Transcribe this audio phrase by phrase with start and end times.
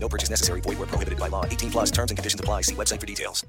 [0.00, 0.62] No purchase necessary.
[0.62, 1.44] Void where prohibited by law.
[1.44, 2.62] 18 plus terms and conditions apply.
[2.62, 3.44] See website for details.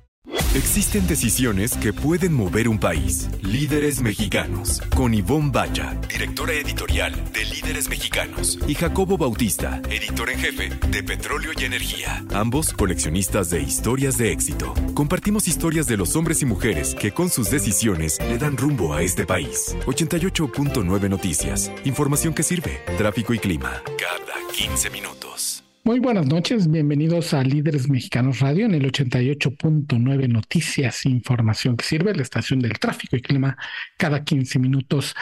[0.55, 3.29] Existen decisiones que pueden mover un país.
[3.41, 4.81] Líderes mexicanos.
[4.95, 8.57] Con Ivonne Bacha, directora editorial de Líderes Mexicanos.
[8.67, 12.23] Y Jacobo Bautista, editor en jefe de Petróleo y Energía.
[12.33, 14.73] Ambos coleccionistas de historias de éxito.
[14.93, 19.01] Compartimos historias de los hombres y mujeres que con sus decisiones le dan rumbo a
[19.03, 19.75] este país.
[19.85, 21.71] 88.9 Noticias.
[21.85, 22.81] Información que sirve.
[22.97, 23.81] Tráfico y clima.
[23.97, 25.58] Cada 15 minutos.
[25.89, 32.13] Muy buenas noches, bienvenidos a Líderes Mexicanos Radio en el 88.9 Noticias, información que sirve,
[32.13, 33.57] la estación del tráfico y clima
[33.97, 35.15] cada 15 minutos.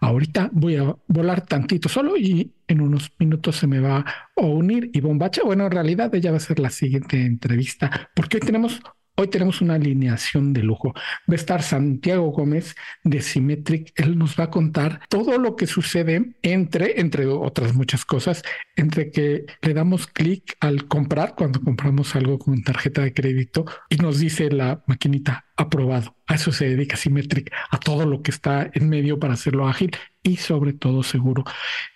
[0.00, 4.04] Ahorita voy a volar tantito solo y en unos minutos se me va
[4.36, 5.42] a unir y Bombacha.
[5.44, 8.80] Bueno, en realidad ella va a ser la siguiente entrevista porque hoy tenemos
[9.20, 10.94] Hoy tenemos una alineación de lujo.
[10.94, 13.92] Va a estar Santiago Gómez de Symmetric.
[13.96, 18.44] Él nos va a contar todo lo que sucede entre, entre otras muchas cosas,
[18.76, 23.96] entre que le damos clic al comprar cuando compramos algo con tarjeta de crédito y
[23.96, 26.14] nos dice la maquinita aprobado.
[26.28, 29.90] A eso se dedica Symmetric, a todo lo que está en medio para hacerlo ágil
[30.22, 31.42] y sobre todo seguro.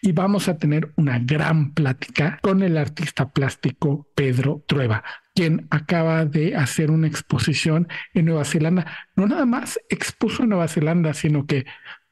[0.00, 6.24] Y vamos a tener una gran plática con el artista plástico Pedro Trueba, quien acaba
[6.24, 8.86] de hacer una exposición en Nueva Zelanda.
[9.16, 11.64] No nada más expuso en Nueva Zelanda, sino que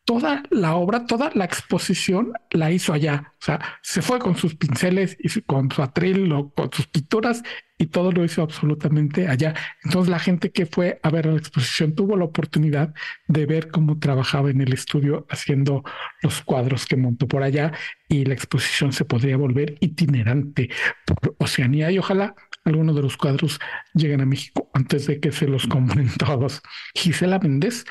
[0.05, 3.35] toda la obra, toda la exposición la hizo allá.
[3.41, 7.43] O sea, se fue con sus pinceles y con su atril o con sus pinturas
[7.79, 9.55] y todo lo hizo absolutamente allá.
[9.85, 12.93] Entonces la gente que fue a ver la exposición tuvo la oportunidad
[13.29, 15.85] de ver cómo trabajaba en el estudio haciendo
[16.23, 17.73] los cuadros que montó por allá
[18.09, 20.71] y la exposición se podría volver itinerante
[21.07, 22.35] por Oceanía y ojalá
[22.65, 23.59] algunos de los cuadros
[23.95, 26.63] lleguen a México antes de que se los compren todos.
[26.95, 27.85] Gisela Méndez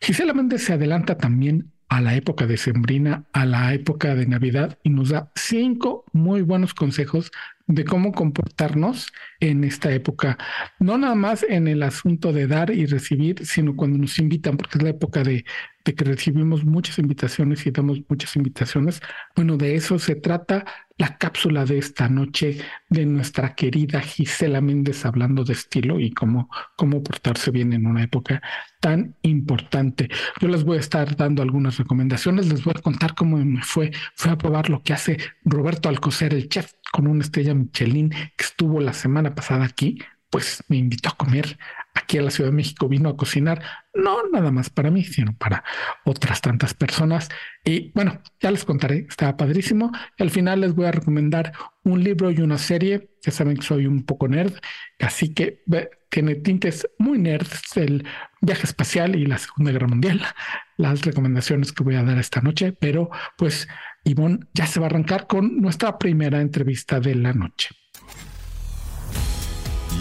[0.00, 4.78] Gisela Méndez se adelanta también a la época de Sembrina, a la época de Navidad
[4.82, 7.30] y nos da cinco muy buenos consejos
[7.66, 10.36] de cómo comportarnos en esta época.
[10.78, 14.78] No nada más en el asunto de dar y recibir, sino cuando nos invitan, porque
[14.78, 15.44] es la época de,
[15.84, 19.00] de que recibimos muchas invitaciones y damos muchas invitaciones.
[19.34, 20.66] Bueno, de eso se trata
[20.96, 26.48] la cápsula de esta noche de nuestra querida Gisela Méndez hablando de estilo y cómo,
[26.76, 28.40] cómo portarse bien en una época
[28.80, 30.08] tan importante.
[30.40, 33.90] Yo les voy a estar dando algunas recomendaciones, les voy a contar cómo me fue,
[34.14, 38.44] fue a probar lo que hace Roberto Alcocer, el chef con una estrella Michelin que
[38.44, 39.98] estuvo la semana pasada aquí,
[40.30, 41.58] pues me invitó a comer
[41.94, 43.62] aquí a la Ciudad de México, vino a cocinar,
[43.94, 45.64] no nada más para mí, sino para
[46.04, 47.28] otras tantas personas.
[47.64, 49.92] Y bueno, ya les contaré, estaba padrísimo.
[50.18, 51.52] Al final les voy a recomendar
[51.84, 53.10] un libro y una serie.
[53.22, 54.54] Ya saben que soy un poco nerd,
[54.98, 55.62] así que
[56.10, 58.06] tiene tintes muy nerds del
[58.40, 60.20] viaje espacial y la Segunda Guerra Mundial.
[60.76, 63.68] Las recomendaciones que voy a dar esta noche, pero pues
[64.02, 67.68] Ivonne ya se va a arrancar con nuestra primera entrevista de la noche.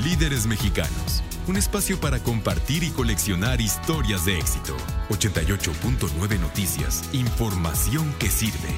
[0.04, 1.24] Líderes mexicanos.
[1.46, 4.78] Un espacio para compartir y coleccionar historias de éxito.
[5.10, 7.10] 88.9 Noticias.
[7.14, 8.70] Información que sirve.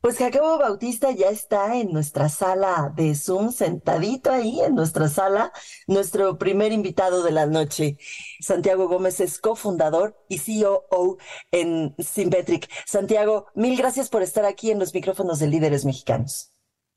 [0.00, 5.52] Pues Jacobo Bautista ya está en nuestra sala de Zoom, sentadito ahí en nuestra sala,
[5.86, 7.98] nuestro primer invitado de la noche.
[8.40, 11.18] Santiago Gómez es cofundador y CEO
[11.50, 12.66] en Symmetric.
[12.86, 16.52] Santiago, mil gracias por estar aquí en los micrófonos de Líderes Mexicanos.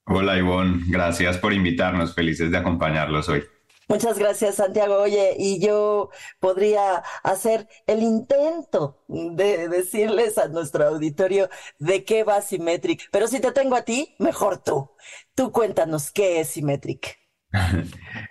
[0.06, 3.44] Hola Ivonne, gracias por invitarnos, felices de acompañarlos hoy.
[3.90, 5.02] Muchas gracias, Santiago.
[5.02, 12.40] Oye, y yo podría hacer el intento de decirles a nuestro auditorio de qué va
[12.42, 14.92] Symmetric, pero si te tengo a ti, mejor tú.
[15.34, 17.18] Tú cuéntanos qué es Symmetric.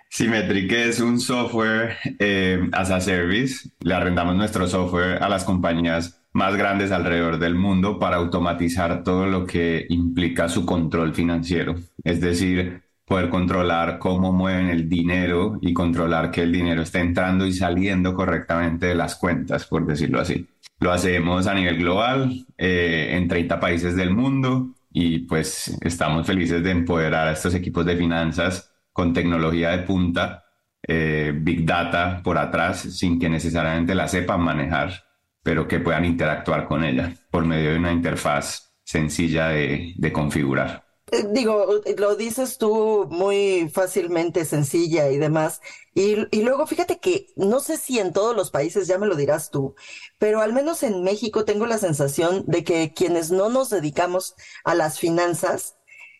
[0.09, 3.69] Symmetric es un software eh, as a service.
[3.81, 9.25] Le arrendamos nuestro software a las compañías más grandes alrededor del mundo para automatizar todo
[9.25, 11.75] lo que implica su control financiero.
[12.05, 17.47] Es decir, poder controlar cómo mueven el dinero y controlar que el dinero esté entrando
[17.47, 20.47] y saliendo correctamente de las cuentas, por decirlo así.
[20.79, 26.63] Lo hacemos a nivel global, eh, en 30 países del mundo y pues estamos felices
[26.63, 30.43] de empoderar a estos equipos de finanzas con tecnología de punta,
[30.87, 35.03] eh, Big Data por atrás, sin que necesariamente la sepan manejar,
[35.41, 40.88] pero que puedan interactuar con ella por medio de una interfaz sencilla de configurar.
[41.11, 45.61] Eh, digo, lo dices tú muy fácilmente, sencilla y demás.
[45.93, 49.15] Y, y, luego fíjate que no sé si en todos los países, ya me lo
[49.15, 49.75] dirás tú,
[50.17, 54.75] pero al menos en México tengo la sensación de que quienes no nos dedicamos a
[54.75, 55.77] las finanzas,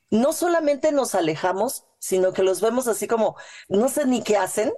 [0.09, 3.35] no solamente nos alejamos, sino que los vemos así como,
[3.67, 4.73] no sé ni qué hacen,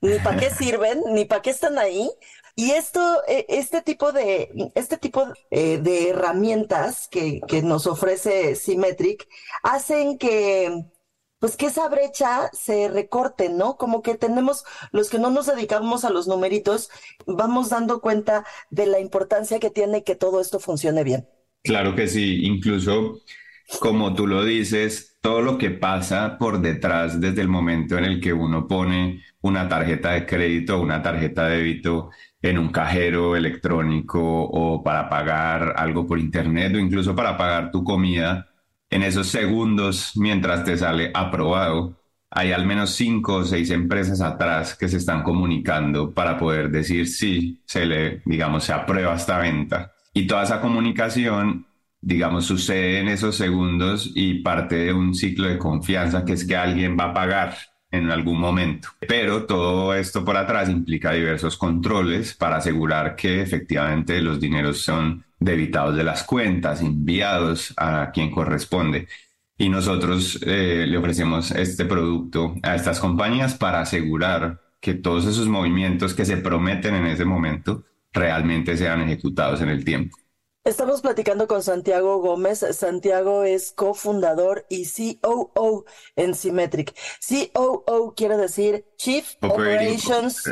[0.00, 2.10] ni para qué sirven, ni para qué están ahí,
[2.58, 8.56] y esto, e, este tipo de, este tipo eh, de herramientas que, que nos ofrece
[8.56, 9.28] Symmetric
[9.62, 10.84] hacen que,
[11.38, 13.76] pues que esa brecha se recorte, ¿no?
[13.76, 16.90] Como que tenemos, los que no nos dedicamos a los numeritos,
[17.28, 21.28] vamos dando cuenta de la importancia que tiene que todo esto funcione bien.
[21.62, 23.20] Claro que sí, incluso
[23.78, 28.20] como tú lo dices, todo lo que pasa por detrás desde el momento en el
[28.20, 32.10] que uno pone una tarjeta de crédito o una tarjeta de débito
[32.40, 37.82] en un cajero electrónico o para pagar algo por internet o incluso para pagar tu
[37.84, 38.48] comida,
[38.90, 41.98] en esos segundos mientras te sale aprobado,
[42.30, 47.08] hay al menos cinco o seis empresas atrás que se están comunicando para poder decir
[47.08, 49.92] si se le, digamos, se aprueba esta venta.
[50.12, 51.66] Y toda esa comunicación,
[52.00, 56.56] digamos, sucede en esos segundos y parte de un ciclo de confianza que es que
[56.56, 57.56] alguien va a pagar
[57.90, 58.88] en algún momento.
[59.00, 65.24] Pero todo esto por atrás implica diversos controles para asegurar que efectivamente los dineros son
[65.38, 69.08] debitados de las cuentas, enviados a quien corresponde.
[69.56, 75.48] Y nosotros eh, le ofrecemos este producto a estas compañías para asegurar que todos esos
[75.48, 80.16] movimientos que se prometen en ese momento realmente sean ejecutados en el tiempo.
[80.68, 82.62] Estamos platicando con Santiago Gómez.
[82.72, 84.86] Santiago es cofundador y
[85.22, 86.94] COO en Symmetric.
[87.26, 90.42] COO quiere decir Chief Operations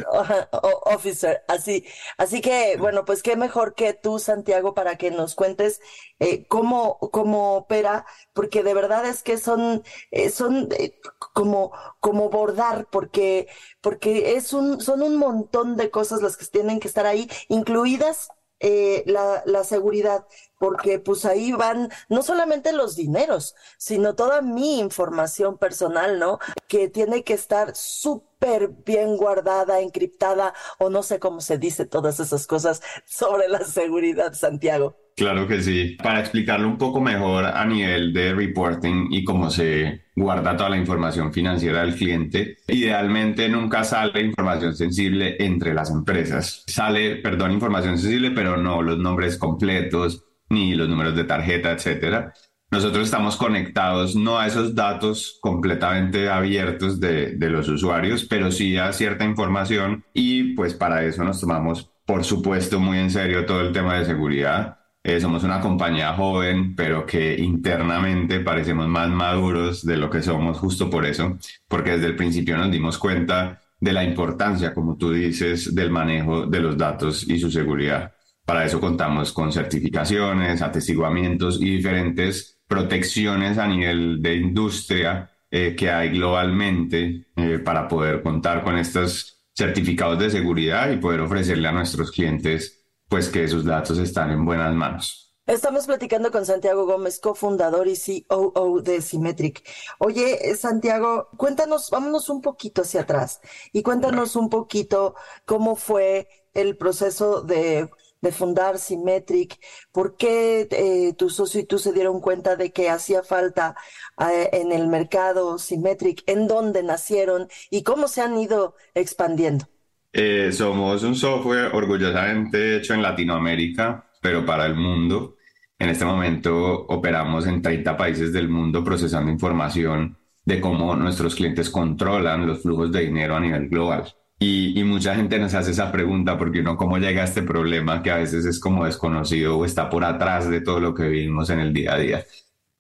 [0.87, 1.45] Officer.
[1.49, 1.85] Así,
[2.17, 5.83] así que, bueno, pues qué mejor que tú, Santiago, para que nos cuentes
[6.19, 9.83] eh, cómo, cómo opera, porque de verdad es que son,
[10.13, 10.99] eh, son eh,
[11.35, 13.49] como, como bordar, porque,
[13.83, 18.31] porque es un, son un montón de cosas las que tienen que estar ahí, incluidas
[18.61, 20.27] eh, la, la, seguridad,
[20.59, 26.39] porque pues ahí van no solamente los dineros, sino toda mi información personal, ¿no?
[26.69, 32.21] Que tiene que estar súper bien guardada, encriptada, o no sé cómo se dice todas
[32.21, 35.06] esas cosas sobre la seguridad, Santiago.
[35.17, 35.97] Claro que sí.
[36.03, 40.77] Para explicarlo un poco mejor a nivel de reporting y cómo se guarda toda la
[40.77, 46.65] información financiera del cliente, idealmente nunca sale información sensible entre las empresas.
[46.67, 52.35] Sale, perdón, información sensible, pero no los nombres completos ni los números de tarjeta, etcétera.
[52.71, 58.77] Nosotros estamos conectados no a esos datos completamente abiertos de, de los usuarios, pero sí
[58.77, 63.63] a cierta información y pues para eso nos tomamos, por supuesto, muy en serio todo
[63.63, 64.77] el tema de seguridad
[65.09, 70.59] eh, somos una compañía joven, pero que internamente parecemos más maduros de lo que somos
[70.59, 71.39] justo por eso,
[71.69, 76.47] porque desde el principio nos dimos cuenta de la importancia, como tú dices, del manejo
[76.47, 78.15] de los datos y su seguridad.
[78.45, 85.89] Para eso contamos con certificaciones, atestiguamientos y diferentes protecciones a nivel de industria eh, que
[85.89, 91.73] hay globalmente eh, para poder contar con estos certificados de seguridad y poder ofrecerle a
[91.73, 95.27] nuestros clientes pues que sus datos están en buenas manos.
[95.47, 99.63] Estamos platicando con Santiago Gómez, cofundador y COO de Symmetric.
[100.01, 103.41] Oye, eh, Santiago, cuéntanos, vámonos un poquito hacia atrás
[103.73, 105.15] y cuéntanos un poquito
[105.45, 107.89] cómo fue el proceso de,
[108.23, 109.61] de fundar Symmetric,
[109.93, 113.77] por qué eh, tu socio y tú se dieron cuenta de que hacía falta
[114.19, 119.69] eh, en el mercado Symmetric, en dónde nacieron y cómo se han ido expandiendo.
[120.19, 125.37] Eh, somos un software orgullosamente hecho en Latinoamérica, pero para el mundo.
[125.79, 131.69] En este momento operamos en 30 países del mundo procesando información de cómo nuestros clientes
[131.69, 134.05] controlan los flujos de dinero a nivel global.
[134.39, 138.03] Y, y, mucha gente nos hace esa pregunta porque uno cómo llega a este problema
[138.03, 141.51] que a veces es como desconocido o está por atrás de todo lo que vivimos
[141.51, 142.25] en el día a día.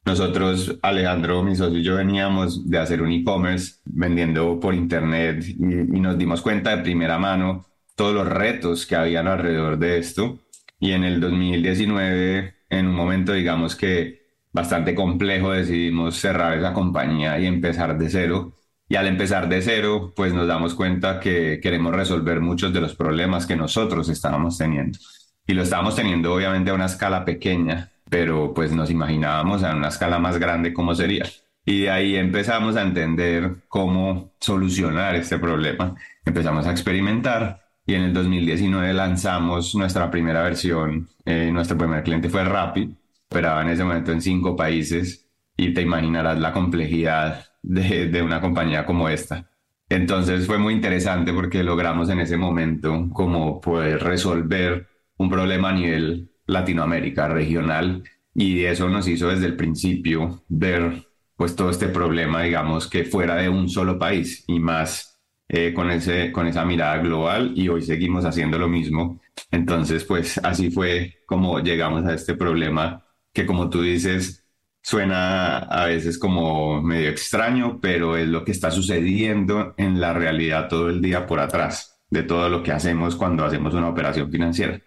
[0.07, 5.57] Nosotros, Alejandro, mi socio y yo veníamos de hacer un e-commerce vendiendo por internet y,
[5.57, 10.39] nos dimos cuenta de primera mano todos los retos que habían alrededor de esto.
[10.79, 17.37] Y en el 2019, en un momento, digamos que bastante complejo, decidimos cerrar esa compañía
[17.41, 18.53] y empezar de cero.
[18.89, 22.95] Y al empezar de cero, pues nos damos cuenta que queremos resolver muchos de los
[22.95, 25.01] problemas que nosotros estábamos teniendo.
[25.49, 29.89] Y lo estábamos teniendo obviamente a una escala pequeña, pero pues nos imaginábamos a una
[29.89, 31.25] escala más grande cómo sería.
[31.65, 35.97] Y de ahí empezamos a entender cómo solucionar este problema.
[36.25, 41.09] Empezamos a experimentar y en el 2019 lanzamos nuestra primera versión.
[41.25, 42.95] Eh, nuestro primer cliente fue Rappi,
[43.29, 48.41] operaba en ese momento en cinco países y te imaginarás la complejidad de, de una
[48.41, 49.51] compañía como esta.
[49.89, 55.73] Entonces fue muy interesante porque logramos en ese momento como poder resolver un problema a
[55.73, 62.43] nivel Latinoamérica, regional, y eso nos hizo desde el principio ver pues todo este problema,
[62.43, 66.99] digamos, que fuera de un solo país y más eh, con, ese, con esa mirada
[66.99, 69.21] global y hoy seguimos haciendo lo mismo.
[69.51, 74.47] Entonces, pues así fue como llegamos a este problema que como tú dices,
[74.83, 80.69] suena a veces como medio extraño, pero es lo que está sucediendo en la realidad
[80.69, 84.81] todo el día por atrás de todo lo que hacemos cuando hacemos una operación financiera.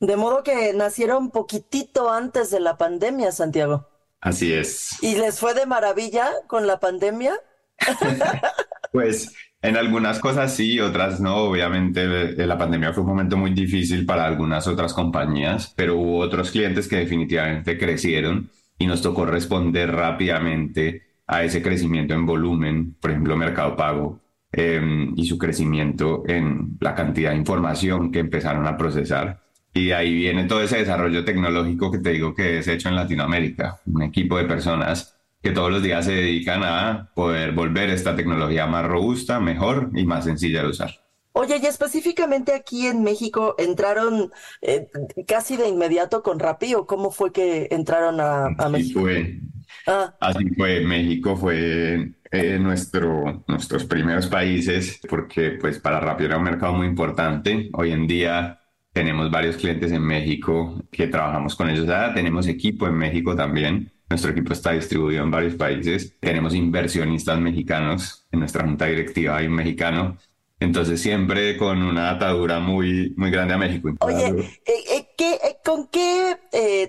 [0.00, 3.86] De modo que nacieron poquitito antes de la pandemia, Santiago.
[4.20, 5.02] Así es.
[5.02, 7.34] ¿Y les fue de maravilla con la pandemia?
[8.92, 11.36] pues en algunas cosas sí, otras no.
[11.36, 16.18] Obviamente eh, la pandemia fue un momento muy difícil para algunas otras compañías, pero hubo
[16.18, 22.94] otros clientes que definitivamente crecieron y nos tocó responder rápidamente a ese crecimiento en volumen,
[23.00, 28.66] por ejemplo, Mercado Pago, em, y su crecimiento en la cantidad de información que empezaron
[28.66, 29.40] a procesar.
[29.72, 33.80] Y ahí viene todo ese desarrollo tecnológico que te digo que es hecho en Latinoamérica,
[33.86, 38.66] un equipo de personas que todos los días se dedican a poder volver esta tecnología
[38.66, 40.90] más robusta, mejor y más sencilla de usar.
[41.32, 44.88] Oye, y específicamente aquí en México, ¿entraron eh,
[45.26, 49.00] casi de inmediato con Rappi o cómo fue que entraron a, México?
[49.00, 49.38] Fue.
[49.86, 50.12] Ah.
[50.20, 56.44] Así fue, México fue eh, nuestro, nuestros primeros países porque pues para Rappi era un
[56.44, 57.70] mercado muy importante.
[57.72, 58.59] Hoy en día
[58.92, 61.86] tenemos varios clientes en México que trabajamos con ellos.
[62.14, 63.92] Tenemos equipo en México también.
[64.08, 66.16] Nuestro equipo está distribuido en varios países.
[66.20, 68.26] Tenemos inversionistas mexicanos.
[68.32, 70.16] En nuestra junta directiva hay un mexicano
[70.60, 73.90] entonces siempre con una atadura muy, muy grande a México.
[74.00, 76.36] Oye, eh, eh, eh, ¿con qué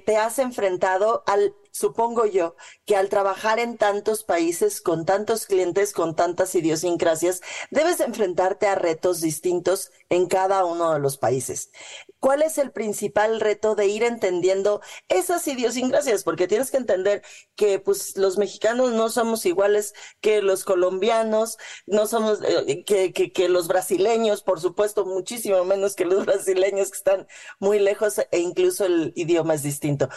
[0.05, 5.93] te has enfrentado al supongo yo, que al trabajar en tantos países, con tantos clientes,
[5.93, 11.71] con tantas idiosincrasias, debes enfrentarte a retos distintos en cada uno de los países.
[12.19, 16.23] ¿Cuál es el principal reto de ir entendiendo esas idiosincrasias?
[16.23, 17.23] Porque tienes que entender
[17.55, 23.31] que pues los mexicanos no somos iguales que los colombianos, no somos eh, que, que,
[23.31, 27.27] que los brasileños, por supuesto, muchísimo menos que los brasileños que están
[27.59, 30.09] muy lejos e incluso el idioma es distinto.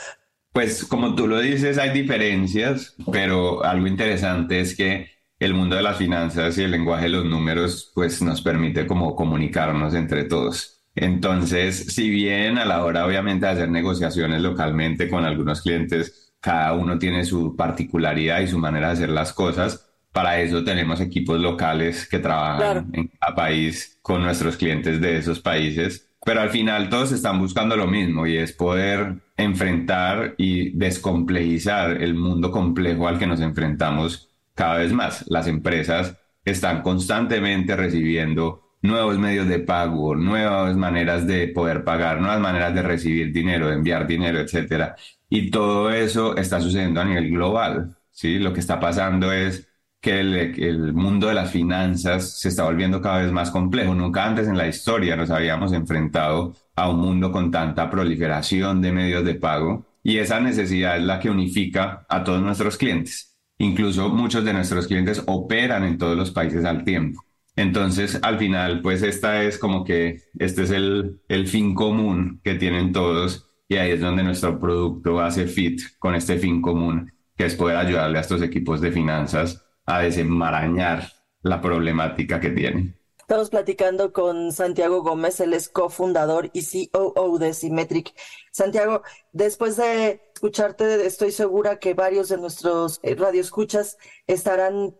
[0.55, 5.83] Pues como tú lo dices, hay diferencias, pero algo interesante es que el mundo de
[5.83, 10.85] las finanzas y el lenguaje de los números pues nos permite como comunicarnos entre todos.
[10.95, 16.73] Entonces, si bien a la hora obviamente de hacer negociaciones localmente con algunos clientes, cada
[16.75, 21.41] uno tiene su particularidad y su manera de hacer las cosas, para eso tenemos equipos
[21.41, 26.89] locales que trabajan en cada país con nuestros clientes de esos países pero al final
[26.89, 33.19] todos están buscando lo mismo y es poder enfrentar y descomplejizar el mundo complejo al
[33.19, 35.25] que nos enfrentamos cada vez más.
[35.29, 42.41] Las empresas están constantemente recibiendo nuevos medios de pago, nuevas maneras de poder pagar, nuevas
[42.41, 44.97] maneras de recibir dinero, de enviar dinero, etcétera.
[45.29, 47.97] Y todo eso está sucediendo a nivel global.
[48.11, 48.39] ¿sí?
[48.39, 49.69] Lo que está pasando es
[50.05, 53.95] que el, mundo de las finanzas se está volviendo cada vez más complejo.
[53.95, 58.93] Nunca antes en la historia nos habíamos enfrentado a un mundo con tanta proliferación de
[58.93, 63.35] medios de pago y esa necesidad es la que unifica a todos nuestros clientes.
[63.57, 67.25] Incluso muchos de nuestros clientes operan en todos los países al tiempo.
[67.57, 72.57] Entonces, al final, pues esta es como que este es el, el fin común que
[72.57, 77.47] tienen todos y ahí es donde nuestro producto hace fit con este fin común, que
[77.47, 81.13] es poder ayudarle a estos equipos de finanzas a desenmarañar
[81.43, 82.95] la problemática que tiene.
[83.19, 88.13] Estamos platicando con Santiago Gómez, él es cofundador y COO de Symmetric.
[88.53, 94.95] Santiago, después de escucharte, estoy segura que varios de nuestros eh, radioescuchas estarán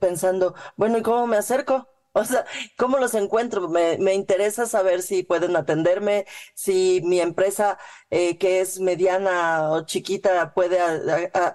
[0.00, 1.86] pensando, bueno, ¿y cómo me acerco?
[2.16, 2.46] O sea,
[2.78, 3.68] ¿cómo los encuentro?
[3.68, 7.76] Me, interesa saber si pueden atenderme, si mi empresa,
[8.08, 10.78] eh, que es mediana o chiquita, puede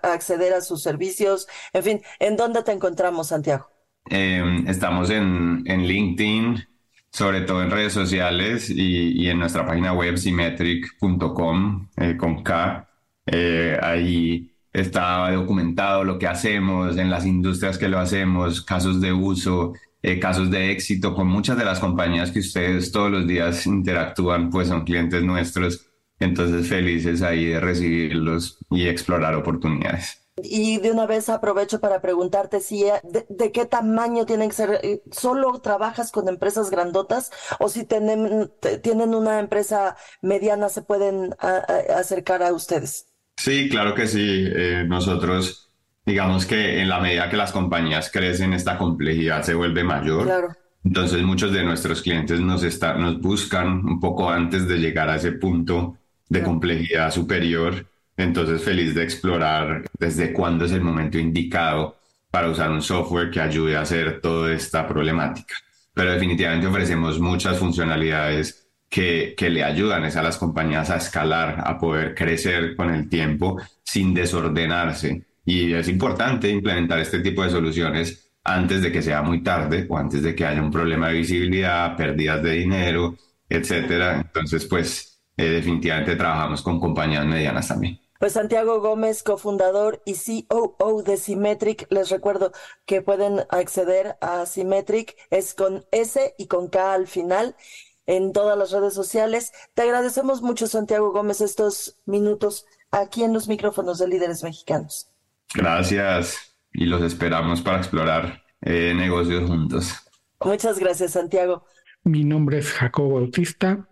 [0.03, 1.47] acceder a sus servicios.
[1.73, 3.71] En fin, ¿en dónde te encontramos, Santiago?
[4.05, 6.63] Em, estamos en, LinkedIn,
[7.09, 12.87] sobre todo en redes sociales y, en nuestra página web symmetric.com eh, con K.
[13.25, 19.11] Eh, ahí está documentado lo que hacemos en las industrias que lo hacemos, casos de
[19.11, 23.67] uso eh, casos de éxito con muchas de las compañías que ustedes todos los días
[23.67, 25.87] interactúan, pues son clientes nuestros.
[26.19, 30.17] Entonces felices ahí de recibirlos y explorar oportunidades.
[30.43, 32.93] Y de una vez aprovecho para preguntarte si eh,
[33.29, 34.79] de, qué tamaño tienen que ser.
[34.83, 41.35] Eh, ¿Solo trabajas con empresas grandotas o si tienen, tienen una empresa mediana se pueden
[41.39, 43.07] acercar a ustedes?
[43.37, 44.47] Sí, claro que sí.
[44.87, 45.70] nosotros
[46.05, 50.25] digamos que en la medida que las compañías crecen, esta complejidad se vuelve mayor.
[50.25, 50.47] Claro.
[50.83, 55.15] Entonces muchos de nuestros clientes nos, está, nos buscan un poco antes de llegar a
[55.15, 57.85] ese punto de complejidad superior.
[58.17, 61.97] Entonces feliz de explorar desde cuándo es el momento indicado
[62.31, 65.55] para usar un software que ayude a hacer toda esta problemática.
[65.93, 71.77] Pero definitivamente ofrecemos muchas funcionalidades que, que le ayudan a las compañías a escalar, a
[71.77, 75.25] poder crecer con el tiempo sin desordenarse.
[75.51, 79.97] Y es importante implementar este tipo de soluciones antes de que sea muy tarde o
[79.97, 83.17] antes de que haya un problema de visibilidad, pérdidas de dinero,
[83.49, 84.21] etcétera.
[84.21, 87.99] Entonces, pues eh, definitivamente trabajamos con compañías medianas también.
[88.17, 90.15] Pues Santiago Gómez, cofundador y
[90.45, 92.53] COO de Symmetric, les recuerdo
[92.85, 97.57] que pueden acceder a Symmetric, es con S y con K al final
[98.05, 99.51] en todas las redes sociales.
[99.73, 105.10] Te agradecemos mucho, Santiago Gómez, estos minutos aquí en los micrófonos de líderes mexicanos.
[105.53, 109.95] Gracias y los esperamos para explorar eh, negocios juntos.
[110.43, 111.65] Muchas gracias, Santiago.
[112.03, 113.87] Mi nombre es Jacobo Bautista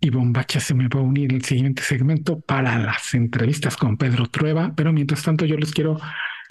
[0.00, 4.26] y Bombacha se me va a unir el siguiente segmento para las entrevistas con Pedro
[4.26, 5.98] Trueba, pero mientras tanto yo les quiero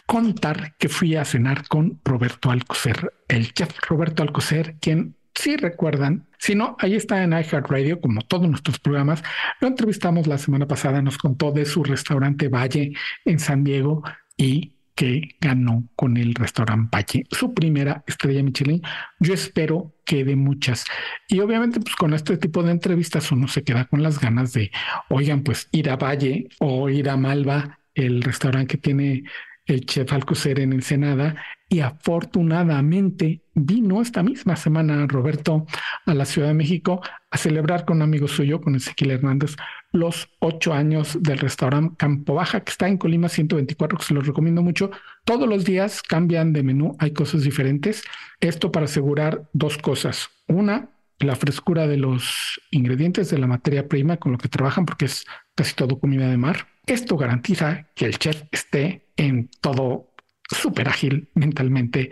[0.05, 6.27] contar que fui a cenar con Roberto Alcocer, el chef Roberto Alcocer, quien si recuerdan,
[6.37, 9.23] si no, ahí está en iHeartRadio, como todos nuestros programas.
[9.61, 12.93] Lo entrevistamos la semana pasada, nos contó de su restaurante Valle
[13.25, 14.03] en San Diego
[14.39, 18.81] y que ganó con el restaurante Valle su primera estrella Michelin.
[19.19, 20.85] Yo espero que de muchas.
[21.27, 24.71] Y obviamente, pues con este tipo de entrevistas uno se queda con las ganas de,
[25.09, 29.23] oigan, pues ir a Valle o ir a Malva, el restaurante que tiene
[29.65, 31.35] el chef Alcocer en Ensenada
[31.69, 35.65] y afortunadamente vino esta misma semana Roberto
[36.05, 39.55] a la Ciudad de México a celebrar con un amigo suyo, con Ezequiel Hernández,
[39.91, 44.27] los ocho años del restaurante Campo Baja, que está en Colima 124, que se los
[44.27, 44.91] recomiendo mucho.
[45.25, 48.03] Todos los días cambian de menú, hay cosas diferentes.
[48.39, 50.29] Esto para asegurar dos cosas.
[50.47, 55.05] Una, la frescura de los ingredientes de la materia prima con lo que trabajan, porque
[55.05, 56.67] es casi todo comida de mar.
[56.85, 60.13] Esto garantiza que el chef esté en todo
[60.49, 62.11] súper ágil mentalmente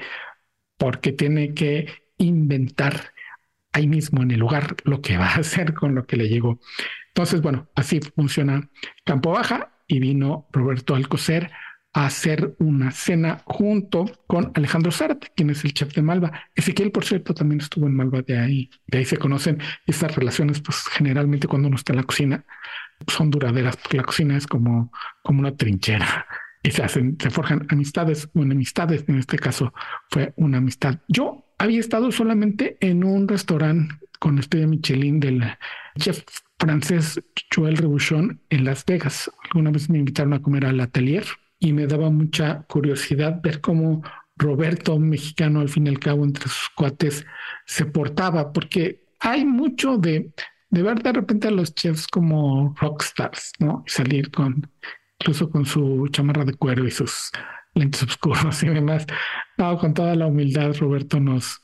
[0.77, 3.13] porque tiene que inventar
[3.73, 6.59] ahí mismo en el lugar lo que va a hacer con lo que le llegó.
[7.17, 8.69] Entonces, bueno, así funciona
[9.03, 11.49] Campo Baja y vino Roberto Alcocer
[11.91, 16.31] a hacer una cena junto con Alejandro Zárate, quien es el chef de Malva.
[16.53, 18.69] Ezequiel, por cierto, también estuvo en Malva de ahí.
[18.85, 22.45] De ahí se conocen estas relaciones, pues generalmente cuando uno está en la cocina
[23.07, 24.91] son duraderas, porque la cocina es como,
[25.23, 26.27] como una trinchera
[26.61, 29.05] y se hacen, se forjan amistades o enemistades.
[29.07, 29.73] En este caso
[30.11, 30.99] fue una amistad.
[31.07, 35.43] Yo había estado solamente en un restaurante con estrella Michelin del
[35.97, 36.23] chef
[36.59, 37.21] francés
[37.53, 39.31] Joel Rebuchon en Las Vegas.
[39.45, 41.25] Alguna vez me invitaron a comer al atelier
[41.59, 44.03] y me daba mucha curiosidad ver cómo
[44.35, 47.25] Roberto, mexicano al fin y al cabo entre sus cuates,
[47.65, 50.31] se portaba, porque hay mucho de,
[50.69, 53.83] de ver de repente a los chefs como rockstars, ¿no?
[53.87, 54.69] Salir con
[55.19, 57.31] incluso con su chamarra de cuero y sus
[57.73, 59.07] lentes oscuros y demás.
[59.57, 61.61] No, con toda la humildad, Roberto nos,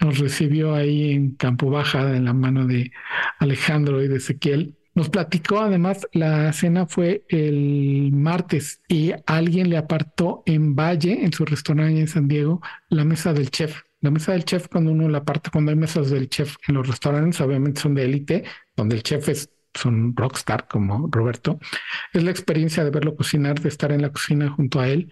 [0.00, 2.92] nos recibió ahí en Campo Baja, en la mano de
[3.38, 4.76] Alejandro y de Ezequiel.
[4.94, 11.32] Nos platicó, además, la cena fue el martes y alguien le apartó en Valle, en
[11.32, 13.82] su restaurante en San Diego, la mesa del chef.
[14.00, 16.86] La mesa del chef, cuando uno la aparta, cuando hay mesas del chef en los
[16.86, 18.44] restaurantes, obviamente son de élite,
[18.76, 21.58] donde el chef es son rockstar como Roberto,
[22.12, 25.10] es la experiencia de verlo cocinar, de estar en la cocina junto a él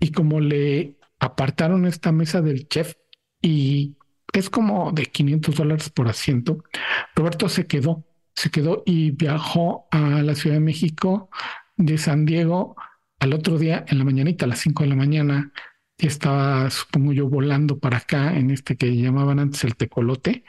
[0.00, 2.94] y como le apartaron esta mesa del chef
[3.42, 3.97] y
[4.32, 6.64] es como de 500 dólares por asiento,
[7.14, 11.30] Roberto se quedó, se quedó y viajó a la Ciudad de México
[11.76, 12.76] de San Diego
[13.20, 15.52] al otro día en la mañanita, a las 5 de la mañana,
[15.96, 20.44] y estaba, supongo yo, volando para acá en este que llamaban antes el tecolote,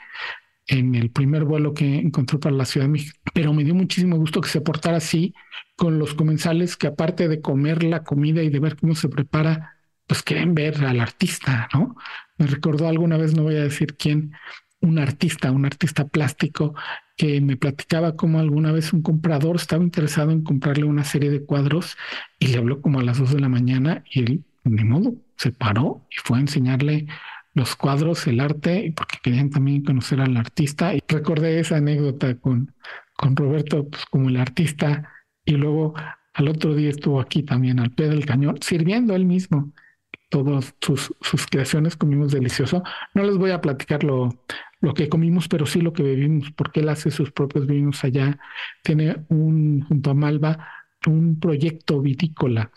[0.66, 4.16] en el primer vuelo que encontró para la Ciudad de México, pero me dio muchísimo
[4.16, 5.34] gusto que se portara así
[5.76, 9.76] con los comensales que aparte de comer la comida y de ver cómo se prepara,
[10.06, 11.96] pues quieren ver al artista, ¿no?
[12.40, 14.32] Me recordó alguna vez, no voy a decir quién,
[14.80, 16.74] un artista, un artista plástico
[17.14, 21.44] que me platicaba cómo alguna vez un comprador estaba interesado en comprarle una serie de
[21.44, 21.98] cuadros
[22.38, 25.52] y le habló como a las dos de la mañana y él, ni modo, se
[25.52, 27.08] paró y fue a enseñarle
[27.52, 30.94] los cuadros, el arte, porque querían también conocer al artista.
[30.94, 32.74] Y recordé esa anécdota con,
[33.18, 35.10] con Roberto pues, como el artista
[35.44, 35.92] y luego
[36.32, 39.74] al otro día estuvo aquí también al pie del cañón, sirviendo él mismo
[40.30, 42.82] todas sus, sus creaciones, comimos delicioso.
[43.14, 44.30] No les voy a platicar lo,
[44.94, 48.38] que comimos, pero sí lo que bebimos, porque él hace sus propios vinos allá.
[48.82, 50.68] Tiene un, junto a Malva,
[51.06, 52.70] un proyecto vitícola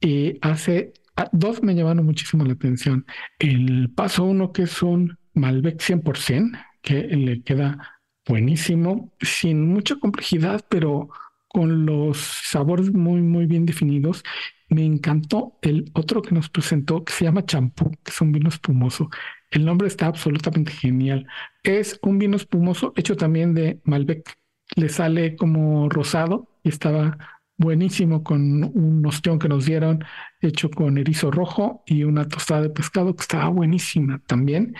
[0.00, 3.06] y hace ah, dos me llamaron muchísimo la atención.
[3.38, 10.64] El paso uno, que es un Malbec 100%, que le queda buenísimo, sin mucha complejidad,
[10.68, 11.08] pero
[11.48, 14.22] con los sabores muy, muy bien definidos.
[14.68, 18.48] Me encantó el otro que nos presentó, que se llama champú, que es un vino
[18.48, 19.10] espumoso.
[19.50, 21.26] El nombre está absolutamente genial.
[21.62, 24.36] Es un vino espumoso hecho también de Malbec.
[24.76, 27.16] Le sale como rosado y estaba
[27.56, 30.04] buenísimo con un ostión que nos dieron
[30.40, 34.74] hecho con erizo rojo y una tostada de pescado que estaba buenísima también.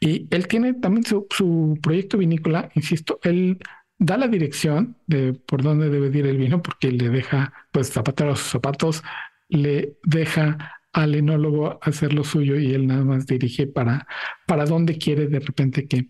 [0.00, 3.58] Y él tiene también su, su proyecto vinícola, insisto, él
[3.98, 8.28] da la dirección de por dónde debe ir el vino porque le deja pues zapatar
[8.28, 9.02] los zapatos,
[9.48, 14.06] le deja al enólogo hacer lo suyo y él nada más dirige para,
[14.46, 16.08] para dónde quiere de repente que,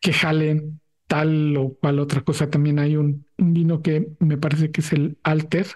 [0.00, 2.50] que jalen tal o cual otra cosa.
[2.50, 5.66] También hay un, un vino que me parece que es el Alter,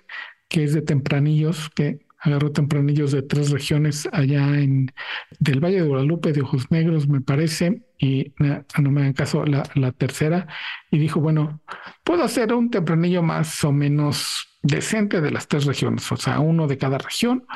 [0.49, 4.93] que es de tempranillos, que agarró tempranillos de tres regiones allá en
[5.41, 9.63] del Valle de Guadalupe, de Ojos Negros, me parece, y no me hagan caso, la,
[9.75, 10.47] la tercera,
[10.91, 11.61] y dijo, bueno,
[12.03, 16.67] puedo hacer un tempranillo más o menos decente de las tres regiones, o sea, uno
[16.67, 17.47] de cada región,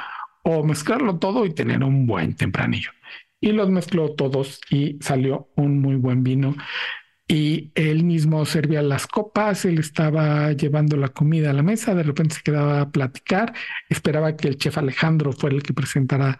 [0.42, 2.90] o mezclarlo todo y tener un buen tempranillo.
[3.40, 6.56] Y los mezcló todos y salió un muy buen vino
[7.28, 12.02] y él mismo servía las copas, él estaba llevando la comida a la mesa, de
[12.02, 13.52] repente se quedaba a platicar,
[13.90, 16.38] esperaba que el chef Alejandro fuera el que presentara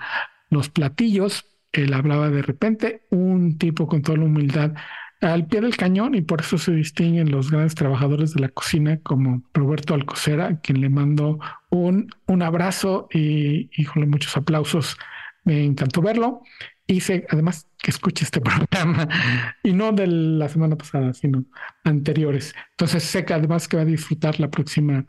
[0.48, 4.74] los platillos, él hablaba de repente, un tipo con toda la humildad
[5.20, 9.00] al pie del cañón y por eso se distinguen los grandes trabajadores de la cocina
[9.00, 14.96] como Roberto Alcocera, quien le mandó un, un abrazo y híjole, muchos aplausos.
[15.44, 16.42] Me encantó verlo
[16.88, 19.08] hice además que escuche este programa
[19.62, 21.44] y no de la semana pasada, sino
[21.84, 22.54] anteriores.
[22.70, 25.04] Entonces sé que además que va a disfrutar la próxima,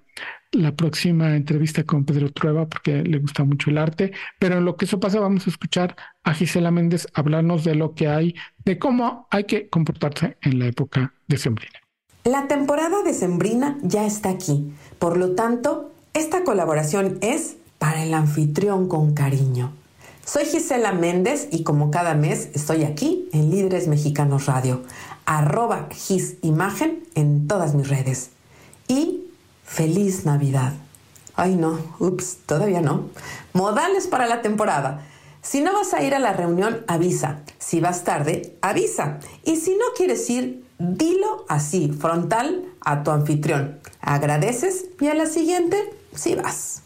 [0.51, 4.11] la próxima entrevista con Pedro Trueba porque le gusta mucho el arte.
[4.39, 7.93] Pero en lo que eso pasa, vamos a escuchar a Gisela Méndez hablarnos de lo
[7.93, 8.35] que hay,
[8.65, 11.79] de cómo hay que comportarse en la época de Sembrina.
[12.23, 14.71] La temporada de Sembrina ya está aquí.
[14.97, 19.71] Por lo tanto, esta colaboración es para el anfitrión con cariño.
[20.25, 24.83] Soy Gisela Méndez y como cada mes estoy aquí en Líderes Mexicanos Radio,
[25.25, 28.31] arroba gisimagen en todas mis redes.
[28.87, 29.28] Y
[29.69, 30.73] feliz Navidad.
[31.35, 33.05] Ay no, ups, todavía no.
[33.53, 35.05] Modales para la temporada.
[35.41, 37.39] Si no vas a ir a la reunión, avisa.
[37.59, 39.19] Si vas tarde, avisa.
[39.45, 43.79] Y si no quieres ir, dilo así, frontal, a tu anfitrión.
[44.01, 45.77] Agradeces y a la siguiente,
[46.13, 46.81] si vas.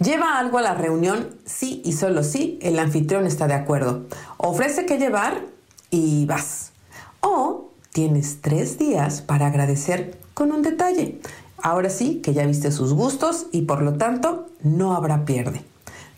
[0.00, 4.06] Lleva algo a la reunión, sí y solo sí el anfitrión está de acuerdo.
[4.36, 5.44] Ofrece que llevar
[5.90, 6.72] y vas.
[7.20, 11.20] O tienes tres días para agradecer con un detalle.
[11.62, 15.64] Ahora sí que ya viste sus gustos y por lo tanto no habrá pierde.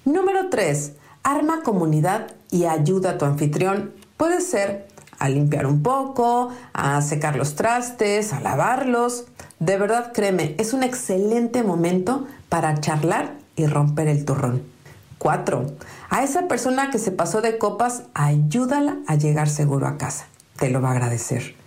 [0.05, 0.93] Número 3.
[1.23, 3.93] Arma comunidad y ayuda a tu anfitrión.
[4.17, 9.27] Puede ser a limpiar un poco, a secar los trastes, a lavarlos.
[9.59, 14.63] De verdad, créeme, es un excelente momento para charlar y romper el turrón.
[15.19, 15.67] 4.
[16.09, 20.27] A esa persona que se pasó de copas, ayúdala a llegar seguro a casa.
[20.57, 21.60] Te lo va a agradecer.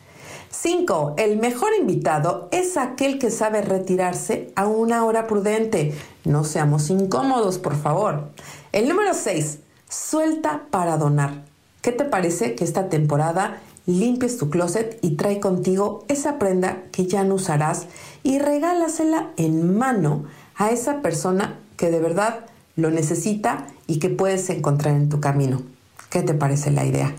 [0.53, 1.15] 5.
[1.17, 5.95] El mejor invitado es aquel que sabe retirarse a una hora prudente.
[6.25, 8.29] No seamos incómodos, por favor.
[8.71, 9.57] El número 6.
[9.89, 11.43] Suelta para donar.
[11.81, 17.07] ¿Qué te parece que esta temporada limpies tu closet y trae contigo esa prenda que
[17.07, 17.87] ya no usarás
[18.21, 24.49] y regálasela en mano a esa persona que de verdad lo necesita y que puedes
[24.51, 25.63] encontrar en tu camino.
[26.11, 27.15] ¿Qué te parece la idea?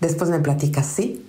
[0.00, 1.27] Después me platicas, ¿sí?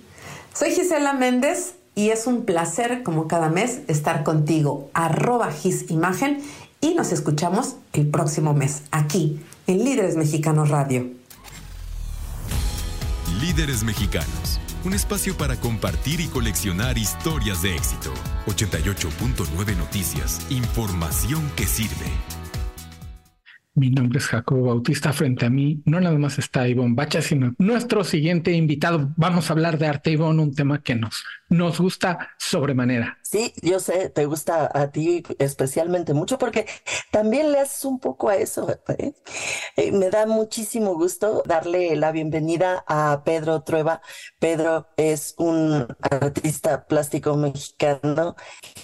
[0.54, 4.90] Soy Gisela Méndez y es un placer, como cada mes, estar contigo.
[4.94, 6.42] Arroba Gisimagen
[6.80, 11.08] y nos escuchamos el próximo mes aquí en Líderes Mexicanos Radio.
[13.40, 18.12] Líderes Mexicanos, un espacio para compartir y coleccionar historias de éxito.
[18.46, 22.39] 88.9 Noticias, información que sirve.
[23.74, 25.12] Mi nombre es Jacobo Bautista.
[25.12, 29.12] Frente a mí no nada más está Ivonne Bacha, sino nuestro siguiente invitado.
[29.16, 33.18] Vamos a hablar de arte, Ivonne, un tema que nos, nos gusta sobremanera.
[33.22, 36.66] Sí, yo sé, te gusta a ti especialmente mucho porque
[37.12, 38.68] también le haces un poco a eso.
[38.88, 39.14] ¿eh?
[39.76, 44.02] Eh, me da muchísimo gusto darle la bienvenida a Pedro Trueba.
[44.40, 48.34] Pedro es un artista plástico mexicano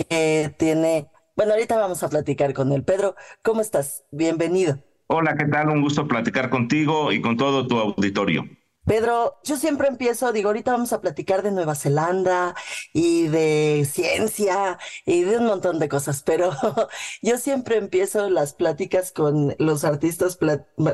[0.09, 2.83] que tiene bueno, ahorita vamos a platicar con él.
[2.83, 4.05] Pedro, ¿cómo estás?
[4.11, 4.79] Bienvenido.
[5.07, 5.69] Hola, ¿qué tal?
[5.69, 8.45] Un gusto platicar contigo y con todo tu auditorio.
[8.87, 12.55] Pedro, yo siempre empiezo, digo, ahorita vamos a platicar de Nueva Zelanda
[12.93, 16.53] y de ciencia y de un montón de cosas, pero
[17.23, 20.39] yo siempre empiezo las pláticas con los artistas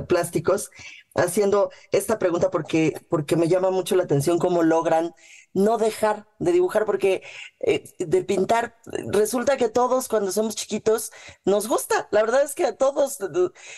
[0.09, 0.71] plásticos
[1.15, 5.15] haciendo esta pregunta porque, porque me llama mucho la atención cómo logran
[5.55, 7.23] no dejar de dibujar, porque
[7.61, 8.77] eh, de pintar,
[9.13, 11.13] resulta que todos cuando somos chiquitos
[11.45, 13.19] nos gusta, la verdad es que a todos,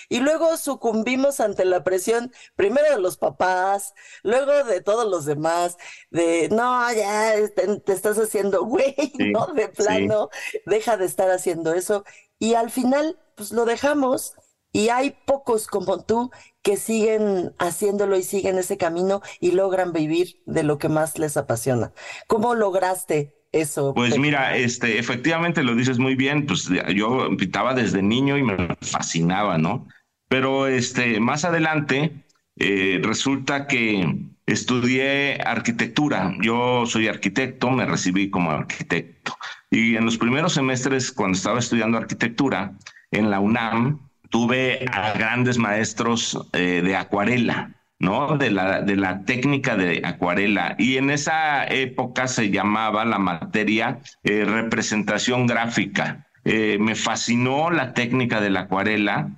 [0.09, 5.77] y luego sucumbimos ante la presión, primero de los papás, luego de todos los demás,
[6.11, 9.47] de, no, ya te, estás haciendo güey, ¿no?
[9.49, 10.31] De plano,
[10.67, 12.05] deja de estar haciendo eso,
[12.39, 14.35] y al final, pues lo dejamos.
[14.75, 20.43] Y hay pocos como tú que siguen haciéndolo y siguen ese camino y logran vivir
[20.47, 21.93] de lo que más les apasiona.
[22.27, 23.95] ¿Cómo lograste eso?
[23.95, 28.77] Pues mira, este, efectivamente lo dices muy bien, pues yo pintaba desde niño y me
[28.81, 29.87] fascinaba, ¿no?
[30.29, 32.25] Pero este, más adelante
[32.57, 36.35] eh, resulta que estudié arquitectura.
[36.43, 39.37] Yo soy arquitecto, me recibí como arquitecto.
[39.71, 42.77] Y en los primeros semestres, cuando estaba estudiando arquitectura
[43.13, 44.04] en la UNAM,
[44.35, 47.71] tuve a grandes maestros eh, de acuarela,
[48.01, 48.37] ¿no?
[48.37, 50.75] De la, de la técnica de acuarela.
[50.77, 56.27] Y en esa época se llamaba la materia eh, representación gráfica.
[56.45, 59.31] Eh, me fascinó la técnica de la acuarela.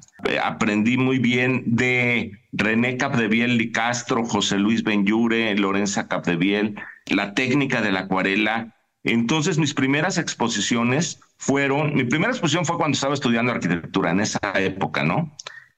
[0.43, 7.83] aprendí muy bien de René Capdeviel y Castro, José Luis Benyure, Lorenza Capdeviel, la técnica
[7.83, 8.76] de la acuarela.
[9.07, 14.41] Entonces mis primeras exposiciones fueron, mi primera exposición fue cuando estaba estudiando arquitectura, en esa
[14.57, 15.33] época, ¿no?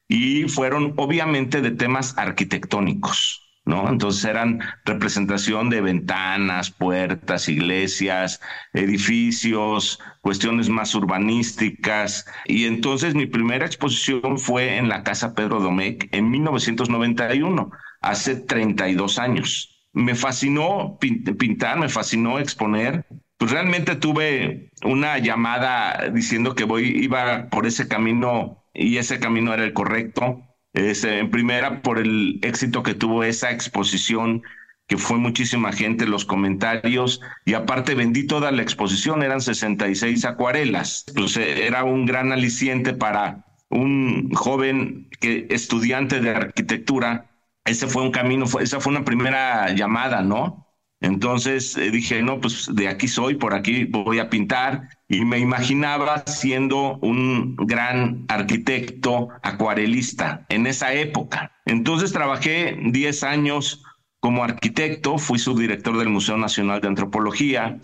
[0.09, 3.91] Y fueron obviamente de temas arquitectónicos, ¿no?
[3.91, 8.41] Entonces eran representación de ventanas, puertas, iglesias,
[8.73, 12.25] edificios, cuestiones más urbanísticas.
[12.47, 19.19] Y entonces mi primera exposición fue en la Casa Pedro Domecq en 1991, hace 32
[19.19, 19.78] años.
[19.99, 23.05] Me fascinó pintar, me fascinó exponer
[23.39, 29.55] pues realmente tuve una llamada diciendo que voy, iba por ese camino y ese camino
[29.55, 30.43] era el correcto.
[30.75, 34.43] Este, en primera, por el éxito que tuvo esa exposición,
[34.89, 41.05] que fue muchísima gente, los comentarios, y aparte vendí toda la exposición, eran 66 acuarelas.
[41.15, 47.28] Pues eh, era un gran aliciente para un joven estudiante de arquitectura.
[47.69, 50.69] Ese fue un camino, esa fue una primera llamada, ¿no?
[51.01, 54.89] Entonces eh, dije, no, pues de aquí soy, por aquí voy a pintar.
[55.09, 61.53] Y me imaginaba siendo un gran arquitecto acuarelista en esa época.
[61.67, 63.85] Entonces trabajé 10 años
[64.21, 67.79] como arquitecto, fui subdirector del Museo Nacional de Antropología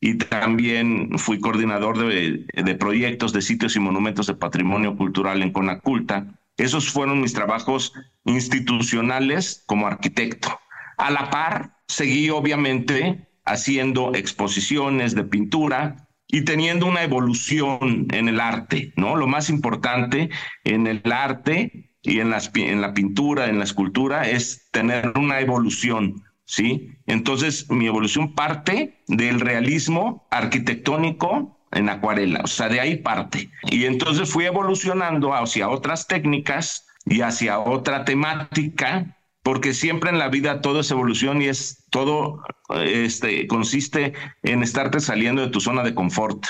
[0.00, 6.26] y también fui coordinador de proyectos de sitios y monumentos de patrimonio cultural en Conaculta.
[6.58, 7.92] Esos fueron mis trabajos
[8.24, 10.60] institucionales como arquitecto.
[10.98, 18.40] A la par, seguí obviamente haciendo exposiciones de pintura y teniendo una evolución en el
[18.40, 19.16] arte, ¿no?
[19.16, 20.28] Lo más importante
[20.64, 26.90] en el arte y en, la pintura, en la escultura, es tener una evolución, ¿sí?
[27.06, 33.50] Entonces, mi evolución parte del realismo arquitectónico en acuarela, o sea, de ahí parte.
[33.70, 40.28] Y entonces fui evolucionando hacia otras técnicas y hacia otra temática porque siempre en la
[40.28, 42.42] vida todo es evolución y es todo
[42.84, 46.44] este consiste en estarte saliendo de tu zona de confort.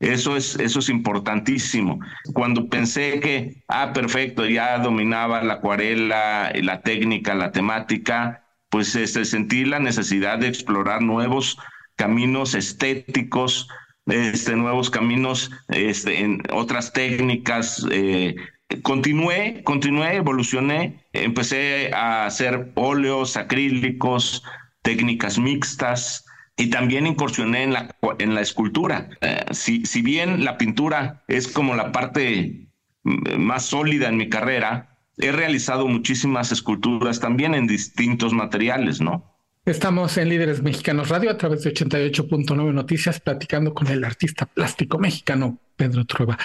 [0.00, 1.98] Eso es, eso es importantísimo.
[2.32, 9.24] Cuando pensé que, ah, perfecto, ya dominaba la acuarela, la técnica, la temática, pues este,
[9.24, 11.58] sentí la necesidad de explorar nuevos
[11.96, 13.68] caminos estéticos,
[14.08, 18.36] este, nuevos caminos este, en otras técnicas, eh,
[18.82, 24.42] continué, continué, evolucioné, empecé a hacer óleos, acrílicos,
[24.82, 26.24] técnicas mixtas
[26.56, 29.08] y también incursioné en la, en la escultura.
[29.20, 32.68] Eh, si, si bien la pintura es como la parte
[33.04, 39.37] más sólida en mi carrera, he realizado muchísimas esculturas también en distintos materiales, ¿no?
[39.68, 44.98] Estamos en Líderes Mexicanos Radio a través de 88.9 Noticias platicando con el artista plástico
[44.98, 46.38] mexicano Pedro Trueba.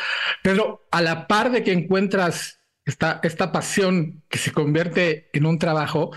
[0.44, 5.58] Pedro, a la par de que encuentras esta, esta pasión que se convierte en un
[5.58, 6.12] trabajo,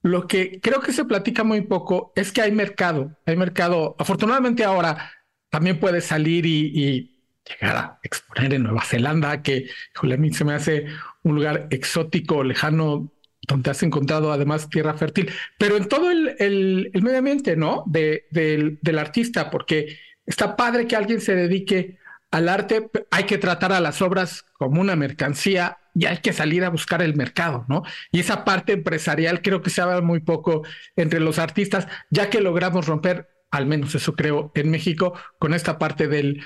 [0.00, 3.94] lo que creo que se platica muy poco es que hay mercado, hay mercado.
[3.98, 5.12] Afortunadamente ahora
[5.50, 7.12] también puedes salir y,
[7.60, 10.86] llegar a exponer en Nueva Zelanda, que a mí se me hace
[11.22, 13.12] un lugar exótico, lejano
[13.46, 17.84] donde has encontrado además tierra fértil, pero en todo el, el, medio ambiente, ¿no?
[17.86, 21.98] De, del, del artista, porque está padre que alguien se dedique
[22.30, 26.64] al arte, hay que tratar a las obras como una mercancía y hay que salir
[26.64, 27.82] a buscar el mercado, ¿no?
[28.10, 30.62] Y esa parte empresarial creo que se habla muy poco
[30.96, 35.78] entre los artistas, ya que logramos romper, al menos eso creo, en México, con esta
[35.78, 36.42] parte del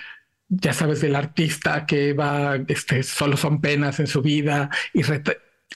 [0.50, 5.02] ya sabes, del artista que va, este, solo son penas en su vida y,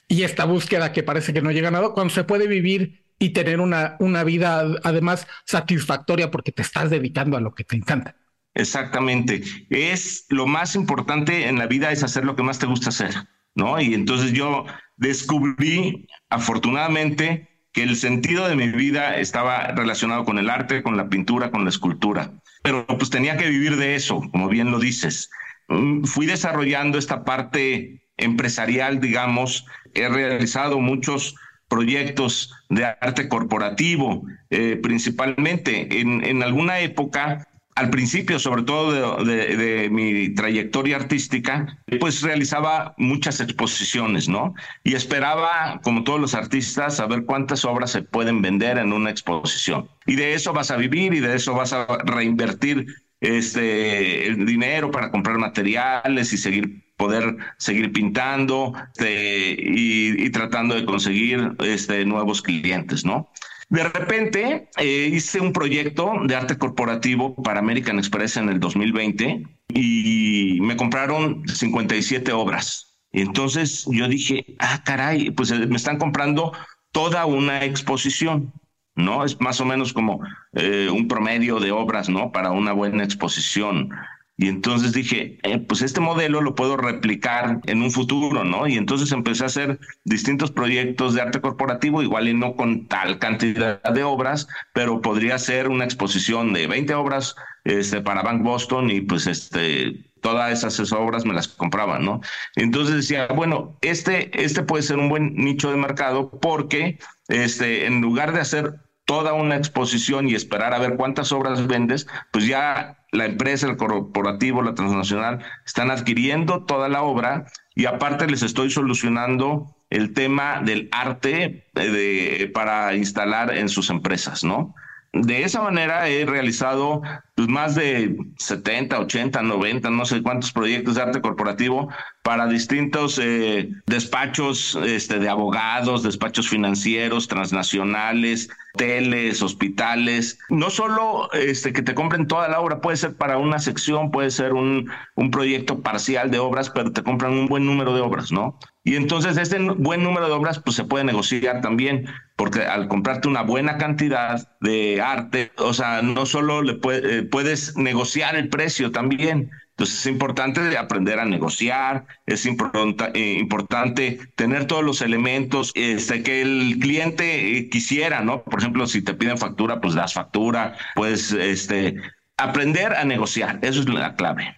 [0.07, 3.29] y esta búsqueda que parece que no llega a nada, cuando se puede vivir y
[3.29, 8.15] tener una, una vida además satisfactoria porque te estás dedicando a lo que te encanta.
[8.53, 9.43] Exactamente.
[9.69, 13.13] Es lo más importante en la vida es hacer lo que más te gusta hacer,
[13.53, 13.79] ¿no?
[13.79, 20.49] Y entonces yo descubrí, afortunadamente, que el sentido de mi vida estaba relacionado con el
[20.49, 22.31] arte, con la pintura, con la escultura.
[22.63, 25.29] Pero pues tenía que vivir de eso, como bien lo dices.
[25.67, 29.65] Mm, fui desarrollando esta parte empresarial, digamos.
[29.93, 31.35] He realizado muchos
[31.67, 35.99] proyectos de arte corporativo, eh, principalmente.
[35.99, 43.41] En, en, alguna época, al principio, sobre todo de, mi trayectoria artística, pues realizaba muchas
[43.41, 44.53] exposiciones, ¿no?
[44.83, 49.89] Y esperaba, como todos los artistas, saber cuántas obras se pueden vender en una exposición.
[50.05, 52.85] Y de eso vas a vivir y de eso vas a reinvertir
[53.19, 60.85] este, el dinero para comprar materiales y seguir poder seguir pintando este, y, tratando de
[60.85, 63.29] conseguir este, nuevos clientes, ¿no?
[63.69, 69.43] De repente eh, hice un proyecto de arte corporativo para American Express en el 2020
[69.73, 72.99] y me compraron 57 obras.
[73.11, 76.51] Entonces yo dije, ah, caray, pues eh, me están comprando
[76.91, 78.53] toda una exposición,
[78.95, 79.25] ¿no?
[79.25, 80.21] Es más o menos como
[80.53, 82.31] eh, un promedio de obras, ¿no?
[82.31, 83.89] Para una buena exposición.
[84.37, 88.67] Y entonces dije, eh, pues este modelo lo puedo replicar en un futuro, ¿no?
[88.67, 93.17] Y entonces empecé a hacer distintos proyectos de arte corporativo, igual y no con tal
[93.17, 98.89] cantidad de obras, pero podría ser una exposición de 20 obras este, para Bank Boston
[98.89, 102.19] y pues este, todas esas obras me las compraban, ¿no?
[102.55, 108.01] Entonces decía, bueno, este, este puede ser un buen nicho de mercado porque este, en
[108.01, 108.73] lugar de hacer
[109.05, 113.77] toda una exposición y esperar a ver cuántas obras vendes, pues ya la empresa, el
[113.77, 120.61] corporativo, la transnacional, están adquiriendo toda la obra y aparte les estoy solucionando el tema
[120.61, 124.73] del arte eh, para instalar en sus empresas, ¿no?
[125.13, 127.01] De esa manera he realizado
[127.35, 131.87] pues, más de 70, 80, 90, no sé cuántos proyectos de arte corporativo
[132.25, 140.39] para distintos eh, despachos este, de abogados, despachos financieros, transnacionales, hoteles, hospitales.
[140.49, 144.31] No solo este, que te compren toda la obra, puede ser para una sección, puede
[144.31, 148.31] ser un, un proyecto parcial de obras, pero te compran un buen número de obras,
[148.31, 148.57] ¿no?
[148.83, 153.27] Y entonces este buen número de obras pues se puede negociar también, porque al comprarte
[153.27, 158.91] una buena cantidad de arte, o sea, no solo le eh, puedes negociar el precio
[158.91, 159.51] también.
[159.75, 166.41] Entonces es importante aprender a negociar, es eh, importante tener todos los elementos este, que
[166.41, 168.41] el cliente eh, quisiera, ¿no?
[168.43, 171.95] Por ejemplo, si te piden factura, pues das factura, puedes este,
[172.37, 174.55] aprender a negociar, eso es la clave.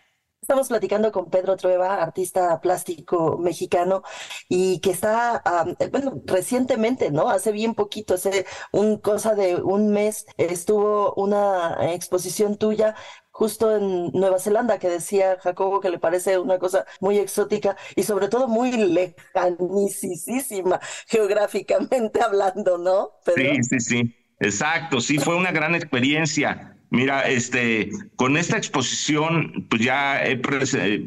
[0.48, 4.04] Estamos platicando con Pedro Trueba, artista plástico mexicano,
[4.48, 5.42] y que está,
[5.80, 7.30] eh, bueno, recientemente, ¿no?
[7.30, 12.96] Hace bien poquito, hace un cosa de un mes, estuvo una exposición tuya
[13.38, 18.02] justo en Nueva Zelanda, que decía Jacobo que le parece una cosa muy exótica y
[18.02, 23.12] sobre todo muy lejanísima geográficamente hablando, ¿no?
[23.36, 24.16] Sí, sí, sí.
[24.40, 26.77] Exacto, sí, fue una gran experiencia.
[26.90, 30.40] Mira, este, con esta exposición, pues ya he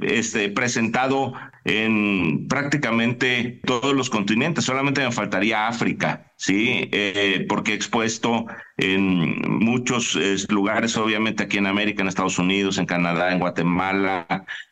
[0.03, 1.33] este, presentado
[1.64, 6.88] en prácticamente todos los continentes, solamente me faltaría África, ¿sí?
[6.93, 10.19] Eh, porque he expuesto en muchos
[10.51, 14.27] lugares, obviamente aquí en América, en Estados Unidos, en Canadá, en Guatemala,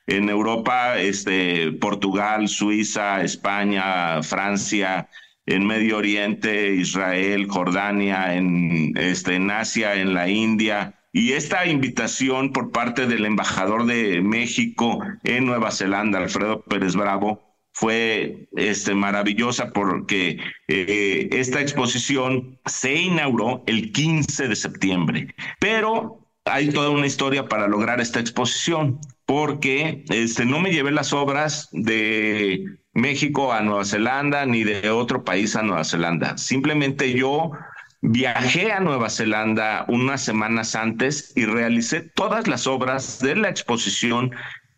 [0.06, 5.08] en Europa, este, Portugal, Suiza, España, Francia,
[5.46, 12.52] en Medio Oriente, Israel, Jordania, en, este, en Asia, en la India, y esta invitación
[12.52, 19.72] por parte del embajador de México en Nueva Zelanda, Alfredo Pérez Bravo, fue este, maravillosa
[19.72, 27.48] porque eh, esta exposición se inauguró el 15 de septiembre, pero hay toda una historia
[27.48, 33.84] para lograr esta exposición, porque este, no me llevé las obras de México a Nueva
[33.84, 36.36] Zelanda ni de otro país a Nueva Zelanda.
[36.36, 37.52] Simplemente yo
[38.00, 44.30] Viajé a Nueva Zelanda unas semanas antes y realicé todas las obras de la exposición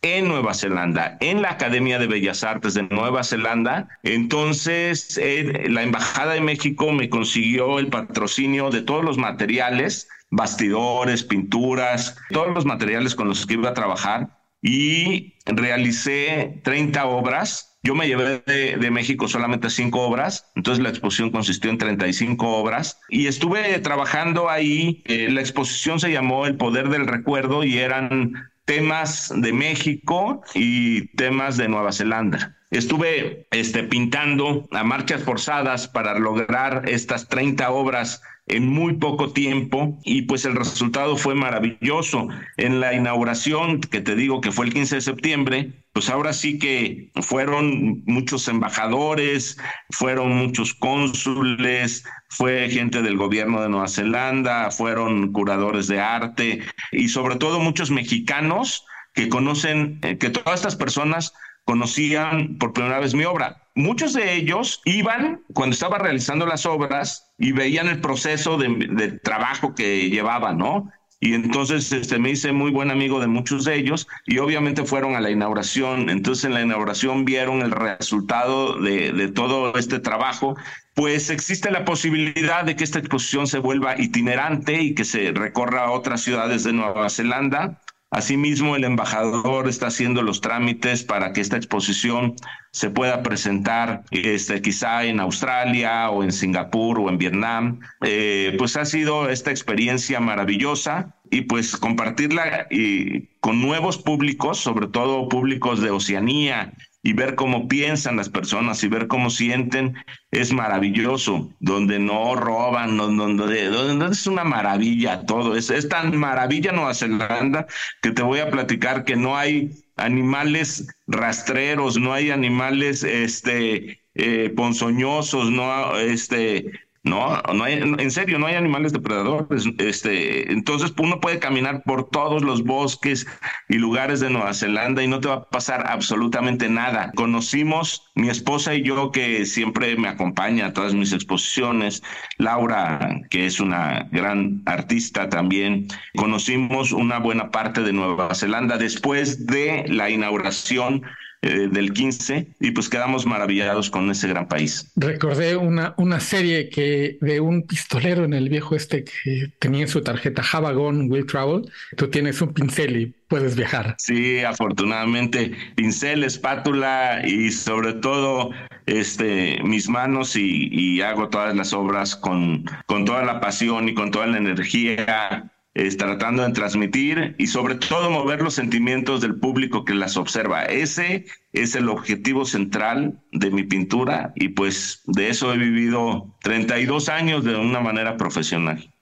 [0.02, 3.88] en Nueva Zelanda, en la Academia de Bellas Artes de Nueva Zelanda.
[4.02, 5.20] Entonces,
[5.68, 12.54] la Embajada de México me consiguió el patrocinio de todos los materiales, bastidores, pinturas, todos
[12.54, 18.42] los materiales con los que iba a trabajar y realicé 30 obras Yo me llevé
[18.46, 24.50] de, México solamente cinco obras, entonces la exposición consistió en 35 obras y estuve trabajando
[24.50, 25.02] ahí.
[25.06, 31.08] Eh, la exposición se llamó El Poder del Recuerdo y eran temas de México y
[31.16, 32.58] temas de Nueva Zelanda.
[32.70, 39.98] Estuve este, pintando a marchas forzadas para lograr estas 30 obras en muy poco tiempo
[40.04, 42.28] y pues el resultado fue maravilloso.
[42.56, 46.58] En la inauguración, que te digo que fue el 15 de septiembre, pues ahora sí
[46.58, 49.56] que fueron muchos embajadores,
[49.90, 56.60] fueron muchos cónsules, fue gente del gobierno de Nueva Zelanda, fueron curadores de arte
[56.92, 58.84] y sobre todo muchos mexicanos
[59.14, 61.32] que conocen, eh, que todas estas personas
[61.70, 63.62] conocían por primera vez mi obra.
[63.76, 69.72] Muchos de ellos iban cuando estaba realizando las obras y veían el proceso de, trabajo
[69.76, 70.90] que llevaba, ¿no?
[71.20, 75.14] Y entonces este, me hice muy buen amigo de muchos de ellos y obviamente fueron
[75.14, 76.10] a la inauguración.
[76.10, 80.56] Entonces en la inauguración vieron el resultado de, de todo este trabajo.
[80.96, 85.84] Pues existe la posibilidad de que esta exposición se vuelva itinerante y que se recorra
[85.84, 87.80] a otras ciudades de Nueva Zelanda
[88.12, 92.34] Asimismo, el embajador está haciendo los trámites para que esta exposición
[92.72, 97.78] se pueda presentar este, quizá en Australia o en Singapur o en Vietnam.
[98.04, 104.88] Eh, pues ha sido esta experiencia maravillosa y pues compartirla y con nuevos públicos, sobre
[104.88, 106.72] todo públicos de Oceanía
[107.02, 109.94] y ver cómo piensan las personas y ver cómo sienten
[110.30, 116.72] es maravilloso, donde no roban, donde, donde, es una maravilla todo, es, es tan maravilla
[116.72, 117.66] Nueva Zelanda
[118.02, 124.52] que te voy a platicar que no hay animales rastreros, no hay animales este, eh,
[124.54, 126.70] ponzoñosos, no, este,
[127.02, 129.66] no, no hay, en serio, no hay animales depredadores.
[129.78, 133.26] Este, entonces uno puede caminar por todos los bosques
[133.70, 137.10] y lugares de Nueva Zelanda y no te va a pasar absolutamente nada.
[137.16, 142.02] Conocimos mi esposa y yo que siempre me acompaña a todas mis exposiciones,
[142.36, 145.88] Laura, que es una gran artista también.
[146.16, 151.02] Conocimos una buena parte de Nueva Zelanda después de la inauguración
[151.42, 154.92] eh, del 15 y pues quedamos maravillados con ese gran país.
[154.94, 159.88] Recordé una, una serie que de un pistolero en el viejo este que tenía en
[159.88, 161.62] su tarjeta Javagon Will Travel.
[161.96, 163.94] Tú tienes un pincel y puedes viajar.
[163.96, 168.50] Sí, afortunadamente pincel, espátula y sobre todo
[168.84, 173.94] este mis manos y, y hago todas las obras con, con toda la pasión y
[173.94, 179.36] con toda la energía es, tratando de transmitir y sobre todo mover los sentimientos del
[179.36, 180.64] público que las observa.
[180.64, 187.08] Ese es el objetivo central de mi pintura y pues de eso he vivido 32
[187.08, 188.92] años de una manera profesional.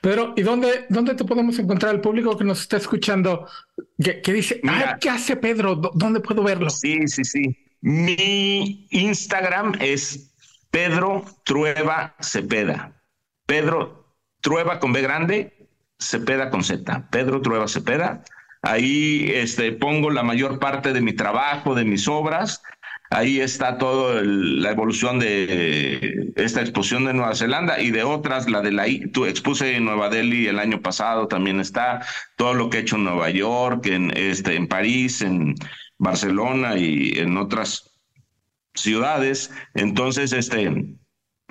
[0.00, 3.46] Pedro, ¿y dónde, dónde te podemos encontrar el público que nos está escuchando?
[4.02, 4.60] Que, dice,
[5.00, 5.76] ¿qué hace Pedro?
[5.76, 6.70] ¿Dónde puedo verlo?
[6.70, 7.56] Sí, sí, sí.
[7.80, 10.32] Mi Instagram es
[10.70, 13.00] Pedro Trueba Cepeda.
[13.46, 15.61] Pedro Trueba con B grande,
[16.08, 18.22] Cepeda con Z, Pedro Trueba Cepeda.
[18.62, 22.62] Ahí este, pongo la mayor parte de mi trabajo, de mis obras.
[23.10, 28.62] Ahí está toda la evolución de esta exposición de Nueva Zelanda y de otras, la
[28.62, 32.78] de la tu expuse en Nueva Delhi el año pasado también está, todo lo que
[32.78, 35.54] he hecho en Nueva York, en, este, en París, en
[35.98, 37.92] Barcelona y en otras
[38.74, 39.50] ciudades.
[39.74, 40.96] Entonces, este,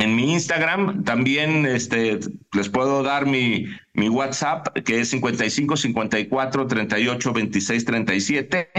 [0.02, 2.20] en mi Instagram también este,
[2.54, 8.70] les puedo dar mi, mi WhatsApp, que es 55 54 38 26 37.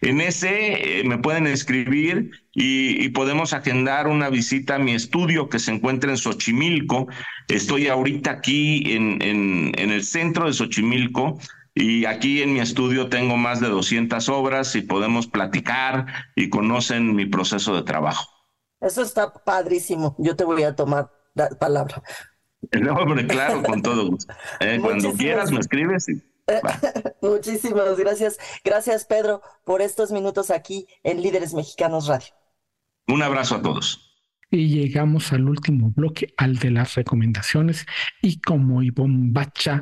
[0.00, 5.58] En ese eh, me pueden escribir y, podemos agendar una visita a mi estudio que
[5.58, 7.08] se encuentra en Xochimilco.
[7.48, 11.38] Estoy ahorita aquí en, en, en el centro de Xochimilco.
[11.74, 17.14] Y aquí en mi estudio tengo más de 200 obras y podemos platicar y conocen
[17.14, 18.39] mi proceso de trabajo.
[18.80, 20.16] Eso está padrísimo.
[20.18, 22.02] Yo te voy a tomar la palabra.
[22.78, 24.34] No, hombre, claro, con todo gusto.
[24.60, 26.06] Eh, cuando quieras me escribes.
[27.22, 28.38] Muchísimas gracias.
[28.62, 32.34] Gracias, Pedro, por estos minutos aquí en Líderes Mexicanos Radio.
[33.08, 34.10] Un abrazo a todos.
[34.50, 37.86] Y llegamos al último bloque, al de las recomendaciones.
[38.20, 39.80] Y como Ivonne Bacha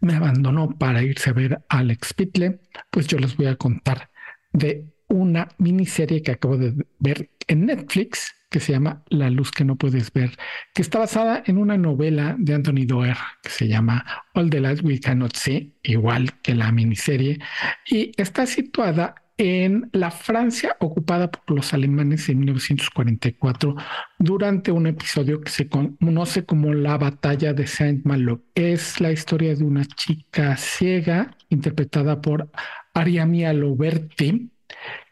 [0.00, 2.60] me abandonó para irse a ver a Alex Pitle,
[2.90, 4.10] pues yo les voy a contar
[4.52, 9.64] de una miniserie que acabo de ver en Netflix que se llama La luz que
[9.64, 10.36] no puedes ver,
[10.74, 14.04] que está basada en una novela de Anthony Doerr que se llama
[14.34, 17.38] All the Light We Cannot See, igual que la miniserie,
[17.86, 23.74] y está situada en la Francia ocupada por los alemanes en 1944
[24.18, 28.42] durante un episodio que se conoce como la batalla de Saint-Malo.
[28.54, 32.50] Es la historia de una chica ciega interpretada por
[32.92, 34.50] Ariamia Loberti,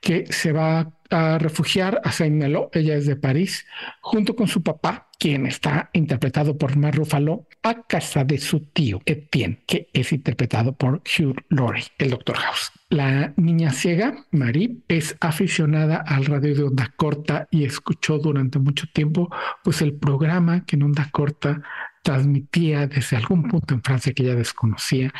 [0.00, 3.66] que se va a refugiar a Saint Malo, ella es de París,
[4.00, 9.00] junto con su papá, quien está interpretado por Mar Ruffalo, a casa de su tío
[9.06, 12.70] Etienne, que es interpretado por Hugh Laurie, el Doctor House.
[12.90, 18.86] La niña ciega, Marie, es aficionada al radio de onda corta y escuchó durante mucho
[18.92, 19.30] tiempo
[19.64, 21.62] pues el programa que en onda corta
[22.02, 25.12] transmitía desde algún punto en Francia que ella desconocía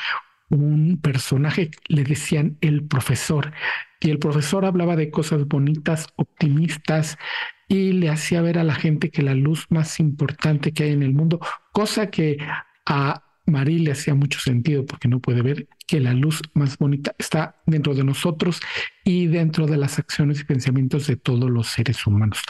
[0.50, 3.52] un personaje, le decían el profesor,
[4.00, 7.18] y el profesor hablaba de cosas bonitas, optimistas,
[7.68, 11.02] y le hacía ver a la gente que la luz más importante que hay en
[11.02, 11.40] el mundo,
[11.72, 12.38] cosa que
[12.86, 17.14] a Marí le hacía mucho sentido porque no puede ver que la luz más bonita
[17.18, 18.60] está dentro de nosotros
[19.04, 22.40] y dentro de las acciones y pensamientos de todos los seres humanos,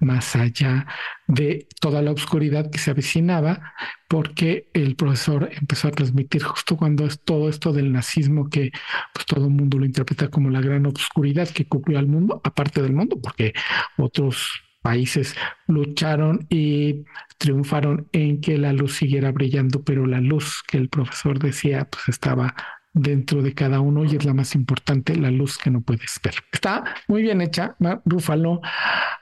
[0.00, 0.86] más allá
[1.28, 3.72] de toda la oscuridad que se avecinaba,
[4.08, 8.72] porque el profesor empezó a transmitir justo cuando es todo esto del nazismo que
[9.14, 12.82] pues todo el mundo lo interpreta como la gran oscuridad que cubrió al mundo, aparte
[12.82, 13.52] del mundo, porque
[13.96, 15.34] otros países
[15.66, 17.04] lucharon y
[17.36, 22.08] triunfaron en que la luz siguiera brillando, pero la luz que el profesor decía pues
[22.08, 22.54] estaba
[22.94, 26.36] dentro de cada uno y es la más importante, la luz que no puedes ver.
[26.50, 27.76] Está muy bien hecha,
[28.06, 28.62] Rufalo,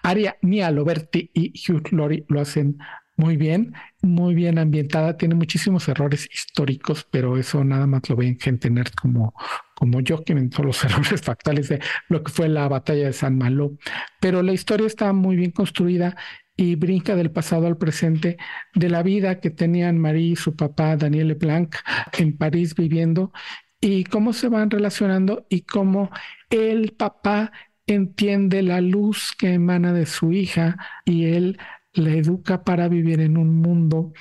[0.04, 2.78] Aria Nia Loberti y Hugh Laurie lo hacen
[3.16, 8.38] muy bien, muy bien ambientada, tiene muchísimos errores históricos, pero eso nada más lo ven
[8.38, 9.34] gente nerd como,
[9.74, 13.12] como yo, que ven todos los errores factuales de lo que fue la batalla de
[13.12, 13.72] San Malo.
[14.20, 16.16] Pero la historia está muy bien construida
[16.56, 18.36] y brinca del pasado al presente,
[18.74, 21.76] de la vida que tenían Marie y su papá Daniel Leblanc
[22.18, 23.32] en París viviendo
[23.80, 26.10] y cómo se van relacionando y cómo
[26.50, 27.52] el papá
[27.86, 31.58] entiende la luz que emana de su hija y él
[31.96, 34.12] la educa para vivir en un mundo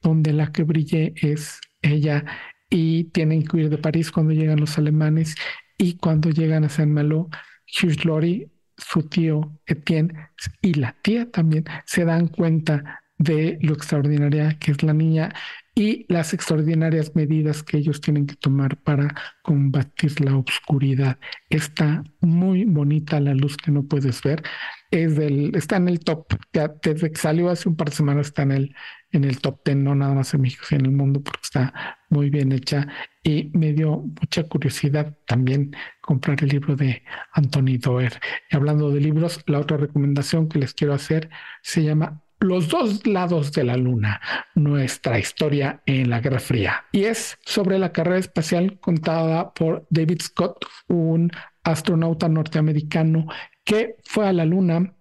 [0.00, 2.24] donde la que brille es ella
[2.70, 5.34] y tienen que huir de París cuando llegan los alemanes
[5.78, 7.28] y cuando llegan a Saint Malo,
[7.66, 10.30] Hugh Laurie, su tío Etienne
[10.60, 15.32] y la tía también se dan cuenta de lo extraordinaria que es la niña
[15.74, 21.18] y las extraordinarias medidas que ellos tienen que tomar para combatir la oscuridad.
[21.48, 24.42] Está muy bonita la luz que no puedes ver.
[24.90, 28.26] Es del, está en el top, ya desde que salió hace un par de semanas
[28.26, 28.76] está en el,
[29.12, 31.98] en el top ten, no nada más en México, sino en el mundo, porque está
[32.10, 32.86] muy bien hecha.
[33.22, 37.02] Y me dio mucha curiosidad también comprar el libro de
[37.32, 38.20] Anthony Doer.
[38.50, 41.30] Y hablando de libros, la otra recomendación que les quiero hacer
[41.62, 44.20] se llama los dos lados de la Luna,
[44.54, 46.84] nuestra historia en la Guerra Fría.
[46.92, 51.30] Y es sobre la carrera espacial contada por David Scott, un
[51.62, 53.26] astronauta norteamericano
[53.64, 54.94] que fue a la Luna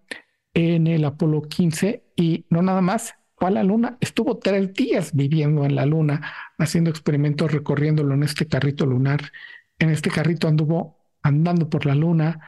[0.53, 5.15] en el Apolo 15 y no nada más, fue a la Luna, estuvo tres días
[5.15, 6.21] viviendo en la Luna,
[6.59, 9.31] haciendo experimentos, recorriéndolo en este carrito lunar.
[9.79, 12.39] En este carrito anduvo andando por la Luna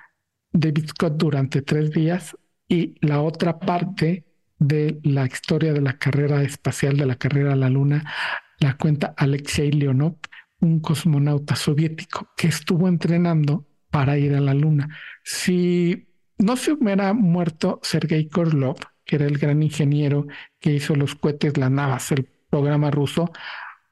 [0.52, 2.38] David Scott durante tres días
[2.68, 4.24] y la otra parte
[4.68, 8.04] de la historia de la carrera espacial, de la carrera a la Luna,
[8.60, 10.18] la cuenta Alexei Leonov,
[10.62, 14.90] un cosmonauta soviético que estuvo entrenando para ir a la Luna.
[15.24, 16.08] Si
[16.38, 20.28] no se hubiera muerto Sergei Korlov, que era el gran ingeniero
[20.60, 23.32] que hizo los cohetes, la Navas, el programa ruso,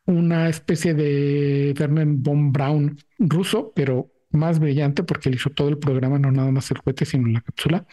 [0.05, 5.77] una especie de Werner von Braun ruso, pero más brillante porque él hizo todo el
[5.77, 7.85] programa, no nada más el cohete, sino la cápsula.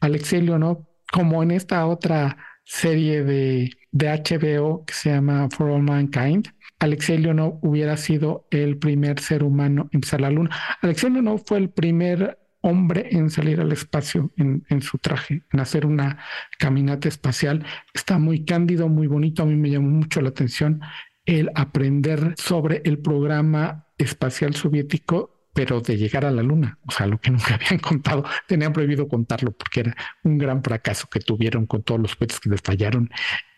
[0.00, 5.82] Alexei Leonov como en esta otra serie de, de HBO que se llama For All
[5.82, 6.48] Mankind,
[6.78, 10.50] Alexei Leonov hubiera sido el primer ser humano en pisar la luna.
[10.80, 15.60] Alexei Leonov fue el primer hombre en salir al espacio en, en, su traje, en
[15.60, 16.18] hacer una
[16.58, 17.64] caminata espacial.
[17.92, 19.42] Está muy cándido, muy bonito.
[19.42, 20.80] A mí me llamó mucho la atención
[21.26, 27.06] el aprender sobre el programa espacial soviético pero de llegar a la luna, o sea,
[27.06, 31.66] lo que nunca habían contado, tenían prohibido contarlo porque era un gran fracaso que tuvieron
[31.66, 33.10] con todos los cohetes que les fallaron.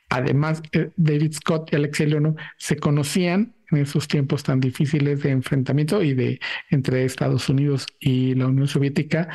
[0.08, 5.30] Además, eh, David Scott y Alexei Leonov se conocían en esos tiempos tan difíciles de
[5.30, 6.40] enfrentamiento y de
[6.70, 9.28] entre Estados Unidos y la Unión Soviética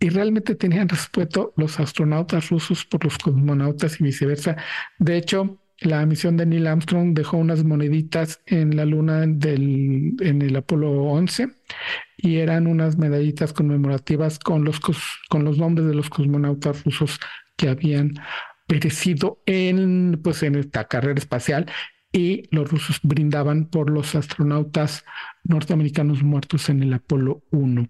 [0.00, 4.56] y realmente tenían respeto los astronautas rusos por los cosmonautas y viceversa.
[4.98, 10.42] De hecho, la misión de Neil Armstrong dejó unas moneditas en la luna del, en
[10.42, 11.48] el Apolo 11
[12.16, 14.80] y eran unas medallitas conmemorativas con los,
[15.28, 17.20] con los nombres de los cosmonautas rusos
[17.56, 18.14] que habían
[18.66, 21.66] perecido en, pues, en esta carrera espacial
[22.12, 25.04] y los rusos brindaban por los astronautas
[25.42, 27.88] norteamericanos muertos en el Apolo 1.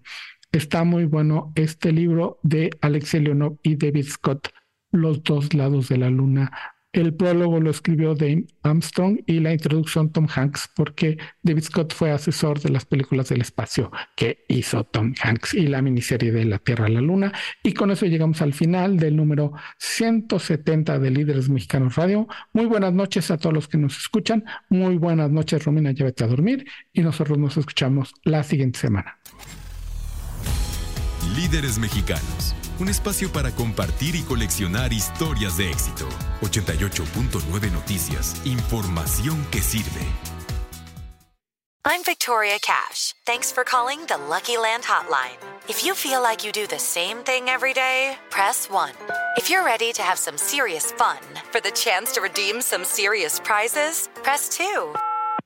[0.51, 4.49] Está muy bueno este libro de Alexei Leonov y David Scott,
[4.91, 6.51] Los dos lados de la luna
[6.95, 12.11] El prólogo lo escribió Dave Armstrong y la introducción Tom Hanks, porque David Scott fue
[12.11, 16.57] asesor de las películas del espacio que hizo Tom Hanks y la miniserie de La
[16.57, 17.33] Tierra a la Luna.
[17.63, 22.29] Y con eso llegamos al final del número 170 de Líderes Mexicanos Radio.
[22.53, 24.45] Muy buenas noches a todos los que nos escuchan.
[24.69, 29.19] Muy buenas noches, Romina, llévate a dormir y nosotros nos escuchamos la siguiente semana.
[31.35, 36.07] Líderes Mexicanos un espacio para compartir y coleccionar historias de éxito.
[36.41, 40.01] 88.9 Noticias, información que sirve.
[41.87, 43.13] I'm Victoria Cash.
[43.27, 45.37] Thanks for calling the Lucky Land Hotline.
[45.69, 48.91] If you feel like you do the same thing every day, press 1.
[49.37, 51.19] If you're ready to have some serious fun
[51.51, 54.95] for the chance to redeem some serious prizes, press 2.